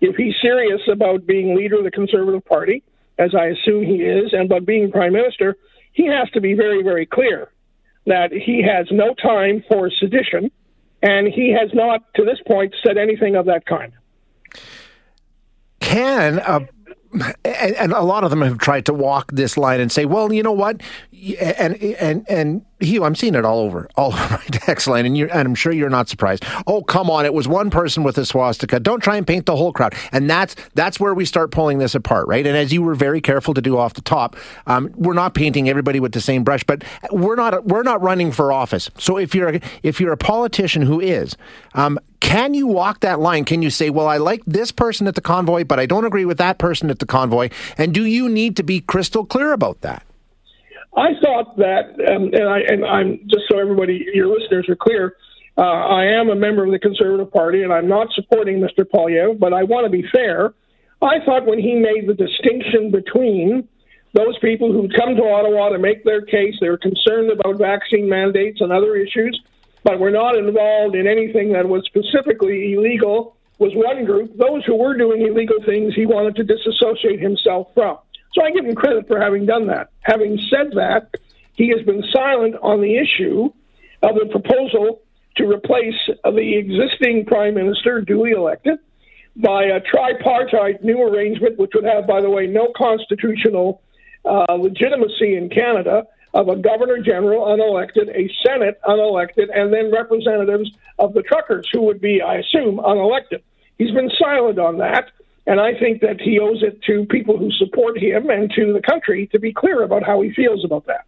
if 0.00 0.14
he's 0.16 0.34
serious 0.40 0.82
about 0.90 1.26
being 1.26 1.56
leader 1.56 1.78
of 1.78 1.84
the 1.84 1.90
Conservative 1.90 2.44
Party, 2.44 2.84
as 3.18 3.34
I 3.34 3.46
assume 3.46 3.84
he 3.84 4.02
is, 4.02 4.32
and 4.32 4.42
about 4.42 4.66
being 4.66 4.92
prime 4.92 5.14
minister, 5.14 5.56
he 5.92 6.06
has 6.06 6.30
to 6.30 6.40
be 6.40 6.54
very 6.54 6.82
very 6.82 7.06
clear 7.06 7.50
that 8.06 8.30
he 8.30 8.62
has 8.62 8.86
no 8.92 9.14
time 9.14 9.64
for 9.68 9.90
sedition, 9.90 10.50
and 11.02 11.26
he 11.26 11.52
has 11.52 11.70
not 11.74 12.02
to 12.14 12.24
this 12.24 12.38
point 12.46 12.72
said 12.86 12.96
anything 12.96 13.34
of 13.34 13.46
that 13.46 13.66
kind. 13.66 13.92
Can 15.80 16.38
a 16.38 16.68
and, 17.44 17.74
and, 17.74 17.92
a 17.92 18.02
lot 18.02 18.24
of 18.24 18.30
them 18.30 18.42
have 18.42 18.58
tried 18.58 18.86
to 18.86 18.94
walk 18.94 19.30
this 19.32 19.56
line 19.56 19.80
and 19.80 19.90
say, 19.90 20.04
well, 20.04 20.32
you 20.32 20.42
know 20.42 20.52
what, 20.52 20.80
and 21.40 21.76
and 21.82 22.26
and 22.28 22.64
he, 22.78 22.98
I'm 22.98 23.14
seeing 23.14 23.34
it 23.34 23.44
all 23.44 23.60
over, 23.60 23.88
all 23.96 24.12
over 24.12 24.34
my 24.34 24.44
text 24.50 24.86
line, 24.86 25.06
and, 25.06 25.16
you 25.16 25.28
and 25.30 25.48
I'm 25.48 25.54
sure 25.54 25.72
you're 25.72 25.88
not 25.90 26.08
surprised. 26.08 26.44
Oh, 26.66 26.82
come 26.82 27.08
on, 27.10 27.24
it 27.24 27.32
was 27.32 27.48
one 27.48 27.70
person 27.70 28.02
with 28.02 28.18
a 28.18 28.26
swastika. 28.26 28.80
Don't 28.80 29.00
try 29.02 29.16
and 29.16 29.26
paint 29.26 29.46
the 29.46 29.56
whole 29.56 29.72
crowd, 29.72 29.94
and 30.12 30.28
that's 30.28 30.54
that's 30.74 31.00
where 31.00 31.14
we 31.14 31.24
start 31.24 31.50
pulling 31.50 31.78
this 31.78 31.94
apart, 31.94 32.26
right? 32.28 32.46
And 32.46 32.56
as 32.56 32.72
you 32.72 32.82
were 32.82 32.94
very 32.94 33.20
careful 33.20 33.54
to 33.54 33.62
do 33.62 33.78
off 33.78 33.94
the 33.94 34.02
top, 34.02 34.36
um, 34.66 34.90
we're 34.94 35.14
not 35.14 35.34
painting 35.34 35.68
everybody 35.68 36.00
with 36.00 36.12
the 36.12 36.20
same 36.20 36.44
brush, 36.44 36.64
but 36.64 36.84
we're 37.10 37.36
not 37.36 37.64
we're 37.64 37.82
not 37.82 38.02
running 38.02 38.30
for 38.30 38.52
office. 38.52 38.90
So 38.98 39.16
if 39.16 39.34
you're 39.34 39.60
if 39.82 40.00
you're 40.00 40.12
a 40.12 40.18
politician 40.18 40.82
who 40.82 41.00
is, 41.00 41.36
um, 41.74 41.98
can 42.20 42.54
you 42.54 42.66
walk 42.66 43.00
that 43.00 43.20
line? 43.20 43.44
Can 43.44 43.62
you 43.62 43.70
say, 43.70 43.88
well, 43.90 44.08
I 44.08 44.16
like 44.16 44.42
this 44.46 44.72
person 44.72 45.06
at 45.06 45.14
the 45.14 45.20
convoy, 45.20 45.64
but 45.64 45.78
I 45.78 45.86
don't 45.86 46.04
agree 46.04 46.24
with 46.24 46.38
that 46.38 46.58
person 46.58 46.90
at 46.90 46.98
the 46.98 47.06
convoy? 47.06 47.50
And 47.78 47.94
do 47.94 48.04
you 48.04 48.28
need 48.28 48.56
to 48.56 48.62
be 48.62 48.80
crystal 48.80 49.24
clear 49.24 49.52
about 49.52 49.80
that? 49.82 50.05
I 50.96 51.10
thought 51.22 51.58
that, 51.58 51.90
um, 52.10 52.30
and, 52.32 52.48
I, 52.48 52.60
and 52.60 52.84
I'm 52.84 53.20
just 53.28 53.44
so 53.50 53.58
everybody, 53.58 54.06
your 54.14 54.28
listeners 54.28 54.66
are 54.68 54.76
clear, 54.76 55.16
uh, 55.58 55.60
I 55.60 56.04
am 56.06 56.30
a 56.30 56.34
member 56.34 56.64
of 56.64 56.72
the 56.72 56.78
Conservative 56.78 57.30
Party, 57.30 57.62
and 57.62 57.72
I'm 57.72 57.88
not 57.88 58.08
supporting 58.14 58.60
Mr. 58.60 58.84
Poilievre, 58.84 59.38
but 59.38 59.52
I 59.52 59.62
want 59.62 59.84
to 59.84 59.90
be 59.90 60.04
fair. 60.10 60.54
I 61.02 61.18
thought 61.24 61.46
when 61.46 61.58
he 61.58 61.74
made 61.74 62.06
the 62.06 62.14
distinction 62.14 62.90
between 62.90 63.68
those 64.14 64.38
people 64.38 64.72
who 64.72 64.88
come 64.88 65.14
to 65.16 65.22
Ottawa 65.22 65.68
to 65.68 65.78
make 65.78 66.02
their 66.04 66.22
case, 66.22 66.54
they're 66.60 66.78
concerned 66.78 67.30
about 67.30 67.58
vaccine 67.58 68.08
mandates 68.08 68.62
and 68.62 68.72
other 68.72 68.96
issues, 68.96 69.38
but 69.84 70.00
were 70.00 70.10
not 70.10 70.36
involved 70.36 70.94
in 70.94 71.06
anything 71.06 71.52
that 71.52 71.68
was 71.68 71.84
specifically 71.84 72.72
illegal, 72.72 73.36
was 73.58 73.72
one 73.74 74.06
group. 74.06 74.34
Those 74.36 74.64
who 74.64 74.76
were 74.76 74.96
doing 74.96 75.26
illegal 75.26 75.58
things, 75.66 75.94
he 75.94 76.06
wanted 76.06 76.36
to 76.36 76.44
disassociate 76.44 77.20
himself 77.20 77.68
from. 77.74 77.98
So 78.36 78.44
I 78.44 78.50
give 78.50 78.66
him 78.66 78.74
credit 78.74 79.08
for 79.08 79.18
having 79.18 79.46
done 79.46 79.66
that. 79.68 79.88
Having 80.02 80.38
said 80.50 80.72
that, 80.74 81.08
he 81.54 81.70
has 81.70 81.84
been 81.86 82.04
silent 82.12 82.54
on 82.62 82.82
the 82.82 82.98
issue 82.98 83.50
of 84.02 84.14
the 84.14 84.26
proposal 84.30 85.00
to 85.36 85.48
replace 85.48 85.94
the 86.22 86.56
existing 86.56 87.24
prime 87.24 87.54
minister, 87.54 88.02
duly 88.02 88.32
elected, 88.32 88.78
by 89.36 89.64
a 89.64 89.80
tripartite 89.80 90.84
new 90.84 91.00
arrangement, 91.02 91.58
which 91.58 91.72
would 91.74 91.84
have, 91.84 92.06
by 92.06 92.20
the 92.20 92.28
way, 92.28 92.46
no 92.46 92.72
constitutional 92.76 93.82
uh, 94.24 94.52
legitimacy 94.54 95.36
in 95.36 95.48
Canada, 95.48 96.04
of 96.34 96.48
a 96.48 96.56
governor 96.56 96.98
general 96.98 97.46
unelected, 97.46 98.08
a 98.14 98.30
Senate 98.46 98.78
unelected, 98.84 99.46
and 99.54 99.72
then 99.72 99.90
representatives 99.90 100.70
of 100.98 101.14
the 101.14 101.22
truckers 101.22 101.66
who 101.72 101.82
would 101.82 102.00
be, 102.00 102.20
I 102.20 102.36
assume, 102.36 102.76
unelected. 102.76 103.42
He's 103.78 103.92
been 103.92 104.10
silent 104.18 104.58
on 104.58 104.78
that. 104.78 105.10
And 105.46 105.60
I 105.60 105.78
think 105.78 106.00
that 106.00 106.20
he 106.20 106.40
owes 106.40 106.62
it 106.62 106.82
to 106.82 107.06
people 107.06 107.38
who 107.38 107.50
support 107.52 107.98
him 107.98 108.30
and 108.30 108.50
to 108.52 108.72
the 108.72 108.80
country 108.80 109.28
to 109.28 109.38
be 109.38 109.52
clear 109.52 109.82
about 109.82 110.02
how 110.02 110.20
he 110.20 110.32
feels 110.32 110.64
about 110.64 110.86
that. 110.86 111.06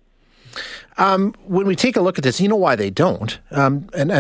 Um, 0.97 1.35
when 1.45 1.67
we 1.67 1.77
take 1.77 1.97
a 1.97 2.01
look 2.01 2.19
at 2.19 2.25
this, 2.25 2.41
you 2.41 2.49
know 2.49 2.57
why 2.57 2.75
they 2.75 2.91
don't. 2.91 3.39
Um, 3.53 3.89
and, 3.95 4.11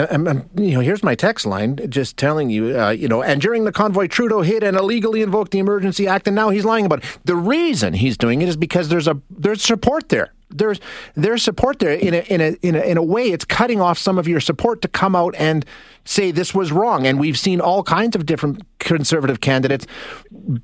you 0.54 0.74
know, 0.74 0.80
here's 0.80 1.02
my 1.02 1.16
text 1.16 1.44
line 1.44 1.76
just 1.88 2.16
telling 2.16 2.50
you, 2.50 2.78
uh, 2.78 2.90
you 2.90 3.08
know, 3.08 3.20
and 3.20 3.40
during 3.40 3.64
the 3.64 3.72
convoy, 3.72 4.06
Trudeau 4.06 4.42
hit 4.42 4.62
and 4.62 4.76
illegally 4.76 5.22
invoked 5.22 5.50
the 5.50 5.58
Emergency 5.58 6.06
Act, 6.06 6.28
and 6.28 6.36
now 6.36 6.50
he's 6.50 6.64
lying 6.64 6.86
about 6.86 7.02
it. 7.02 7.18
The 7.24 7.34
reason 7.34 7.94
he's 7.94 8.16
doing 8.16 8.42
it 8.42 8.48
is 8.48 8.56
because 8.56 8.88
there's 8.88 9.08
a 9.08 9.20
there's 9.28 9.62
support 9.62 10.08
there 10.08 10.32
there's 10.50 10.80
there's 11.14 11.42
support 11.42 11.78
there 11.78 11.92
in 11.92 12.14
a, 12.14 12.18
in 12.18 12.40
a 12.40 12.56
in 12.62 12.74
a 12.74 12.80
in 12.80 12.96
a 12.96 13.02
way. 13.02 13.30
It's 13.30 13.44
cutting 13.44 13.80
off 13.80 13.98
some 13.98 14.18
of 14.18 14.26
your 14.26 14.40
support 14.40 14.82
to 14.82 14.88
come 14.88 15.14
out 15.14 15.34
and 15.36 15.64
say 16.04 16.30
this 16.30 16.54
was 16.54 16.72
wrong. 16.72 17.06
And 17.06 17.20
we've 17.20 17.38
seen 17.38 17.60
all 17.60 17.82
kinds 17.82 18.16
of 18.16 18.24
different 18.24 18.62
conservative 18.78 19.40
candidates 19.40 19.86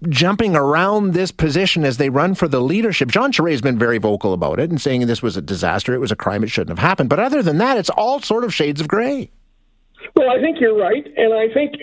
jumping 0.08 0.56
around 0.56 1.12
this 1.12 1.30
position 1.30 1.84
as 1.84 1.98
they 1.98 2.08
run 2.08 2.34
for 2.34 2.48
the 2.48 2.60
leadership. 2.60 3.10
Jean 3.10 3.30
Charest 3.30 3.52
has 3.52 3.60
been 3.60 3.78
very 3.78 3.98
vocal 3.98 4.32
about 4.32 4.58
it 4.58 4.70
and 4.70 4.80
saying 4.80 5.06
this 5.06 5.22
was 5.22 5.36
a 5.36 5.42
disaster. 5.42 5.94
It 5.94 5.98
was 5.98 6.12
a 6.12 6.16
crime. 6.16 6.42
It 6.42 6.50
shouldn't 6.50 6.78
have 6.78 6.86
happened. 6.86 7.10
But 7.10 7.20
other 7.20 7.42
than 7.42 7.58
that 7.58 7.76
it's 7.76 7.90
all 7.90 8.20
sort 8.20 8.44
of 8.44 8.54
shades 8.54 8.80
of 8.80 8.88
gray. 8.88 9.30
Well 10.16 10.30
I 10.30 10.40
think 10.40 10.60
you're 10.60 10.78
right. 10.78 11.06
And 11.16 11.34
I 11.34 11.52
think 11.52 11.74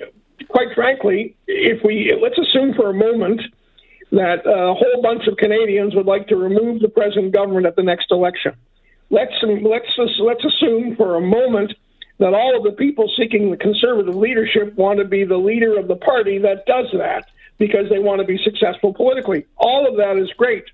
quite 0.50 0.74
frankly 0.74 1.36
if 1.48 1.84
we 1.84 2.18
let's 2.22 2.38
assume 2.38 2.74
for 2.74 2.90
a 2.90 2.94
moment 2.94 3.42
that 4.12 4.45
a 4.45 4.74
whole 4.74 5.02
bunch 5.02 5.28
of 5.28 5.38
Canadians 5.38 5.95
would 5.95 6.06
like 6.06 6.28
to 6.28 6.36
remove 6.36 6.82
the 6.82 6.89
present 6.89 7.32
government 7.34 7.65
at 7.65 7.76
the 7.76 7.84
next 7.84 8.12
election. 8.12 8.54
Let's 9.10 9.34
let's 9.43 10.19
let's 10.19 10.45
assume 10.45 10.95
for 10.95 11.15
a 11.15 11.21
moment 11.21 11.74
that 12.19 12.34
all 12.34 12.56
of 12.56 12.63
the 12.63 12.71
people 12.71 13.12
seeking 13.17 13.50
the 13.50 13.58
conservative 13.58 14.15
leadership 14.15 14.76
want 14.76 15.00
to 15.00 15.06
be 15.06 15.24
the 15.24 15.38
leader 15.38 15.78
of 15.80 15.88
the 15.88 15.95
party 15.95 16.38
that 16.39 16.65
does 16.65 16.88
that 16.93 17.26
because 17.58 17.89
they 17.89 18.00
want 18.00 18.19
to 18.19 18.26
be 18.26 18.38
successful 18.43 18.93
politically. 18.93 19.45
All 19.58 19.88
of 19.88 19.97
that 19.97 20.17
is 20.17 20.30
great. 20.38 20.65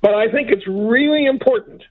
But 0.00 0.14
I 0.14 0.30
think 0.30 0.50
it's 0.50 0.66
really 0.66 1.26
important 1.26 1.82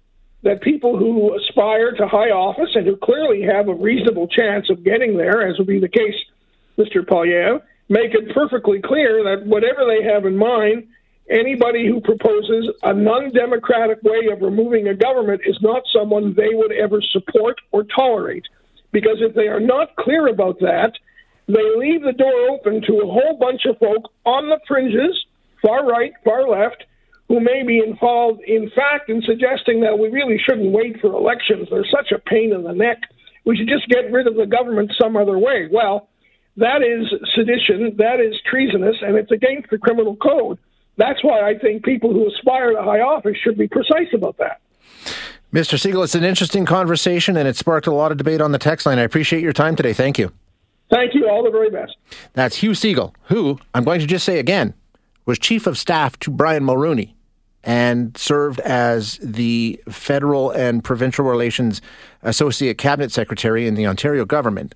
that 0.44 0.62
people 0.62 0.98
who 0.98 1.36
aspire 1.38 1.92
to 1.92 2.08
high 2.08 2.30
office 2.30 2.70
and 2.74 2.86
who 2.86 2.96
clearly 2.96 3.42
have 3.42 3.68
a 3.68 3.74
reasonable 3.74 4.28
chance 4.28 4.70
of 4.70 4.84
getting 4.84 5.18
there, 5.18 5.48
as 5.48 5.58
would 5.58 5.68
be 5.68 5.80
the 5.80 5.90
case, 5.90 6.16
Mr. 6.78 7.06
Poilievre, 7.06 7.62
make 7.90 8.14
it 8.14 8.34
perfectly 8.34 8.82
clear 8.82 9.24
that 9.24 9.46
whatever 9.46 9.86
they 9.86 10.04
have 10.04 10.26
in 10.26 10.38
mind, 10.38 10.88
anybody 11.30 11.88
who 11.88 12.00
proposes 12.02 12.70
a 12.84 12.94
non 12.94 13.32
democratic 13.32 14.02
way 14.04 14.30
of 14.32 14.42
removing 14.42 14.88
a 14.88 14.96
government 14.96 15.42
is 15.46 15.58
not 15.62 15.84
someone 15.92 16.34
they 16.36 16.54
would 16.54 16.72
ever 16.72 17.02
support 17.02 17.58
or 17.72 17.84
tolerate. 17.84 18.46
Because 18.92 19.18
if 19.20 19.36
they 19.36 19.48
are 19.48 19.60
not 19.60 19.96
clear 19.98 20.28
about 20.28 20.60
that, 20.60 20.94
they 21.48 21.76
leave 21.78 22.04
the 22.04 22.14
door 22.14 22.50
open 22.52 22.82
to 22.88 23.00
a 23.00 23.12
whole 23.12 23.38
bunch 23.40 23.66
of 23.66 23.78
folk 23.80 24.12
on 24.26 24.50
the 24.50 24.60
fringes, 24.68 25.26
far 25.62 25.86
right, 25.86 26.14
far 26.24 26.48
left, 26.48 26.84
who 27.28 27.40
may 27.40 27.64
be 27.64 27.80
involved, 27.80 28.42
in 28.42 28.70
fact, 28.72 29.10
in 29.10 29.22
suggesting 29.22 29.82
that 29.82 29.98
we 29.98 30.10
really 30.10 30.40
shouldn't 30.40 30.72
wait 30.72 31.00
for 31.00 31.08
elections. 31.14 31.68
They're 31.70 31.86
such 31.86 32.12
a 32.12 32.20
pain 32.20 32.54
in 32.54 32.64
the 32.64 32.74
neck. 32.74 32.98
We 33.46 33.56
should 33.56 33.68
just 33.68 33.88
get 33.88 34.12
rid 34.12 34.28
of 34.28 34.36
the 34.36 34.46
government 34.46 34.92
some 35.00 35.16
other 35.16 35.38
way. 35.38 35.70
Well, 35.72 36.09
that 36.60 36.82
is 36.84 37.08
sedition, 37.36 37.96
that 37.98 38.20
is 38.20 38.36
treasonous, 38.50 38.98
and 39.02 39.16
it's 39.16 39.32
against 39.32 39.70
the 39.70 39.78
criminal 39.78 40.16
code. 40.16 40.58
That's 40.98 41.24
why 41.24 41.50
I 41.50 41.58
think 41.58 41.84
people 41.84 42.14
who 42.14 42.28
aspire 42.28 42.74
to 42.74 42.84
high 42.84 43.00
office 43.00 43.38
should 43.42 43.58
be 43.58 43.68
precise 43.68 44.08
about 44.14 44.38
that. 44.38 44.60
Mr. 45.54 45.80
Segal, 45.80 46.04
it's 46.04 46.14
an 46.14 46.24
interesting 46.24 46.66
conversation 46.66 47.36
and 47.36 47.48
it 47.48 47.56
sparked 47.56 47.88
a 47.88 47.94
lot 47.94 48.12
of 48.12 48.18
debate 48.18 48.42
on 48.42 48.52
the 48.52 48.60
text 48.60 48.86
line. 48.86 49.00
I 49.00 49.04
appreciate 49.04 49.42
your 49.42 49.54
time 49.54 49.76
today. 49.76 49.94
Thank 49.94 50.20
you. 50.20 50.32
Thank 50.92 51.16
you. 51.16 51.28
All 51.28 51.44
the 51.44 51.52
very 51.52 51.70
best. 51.70 51.96
That's 52.34 52.58
Hugh 52.58 52.72
Segal, 52.72 53.14
who, 53.24 53.58
I'm 53.74 53.84
going 53.84 54.00
to 54.02 54.06
just 54.06 54.26
say 54.26 54.40
again, 54.40 54.74
was 55.26 55.40
chief 55.40 55.66
of 55.66 55.78
staff 55.78 56.20
to 56.20 56.32
Brian 56.32 56.64
Mulroney 56.64 57.14
and 57.64 58.16
served 58.18 58.60
as 58.62 59.20
the 59.24 59.82
federal 59.90 60.52
and 60.52 60.84
provincial 60.84 61.26
relations 61.26 61.82
associate 62.24 62.78
cabinet 62.78 63.12
secretary 63.12 63.68
in 63.68 63.76
the 63.76 63.88
Ontario 63.88 64.26
government. 64.26 64.76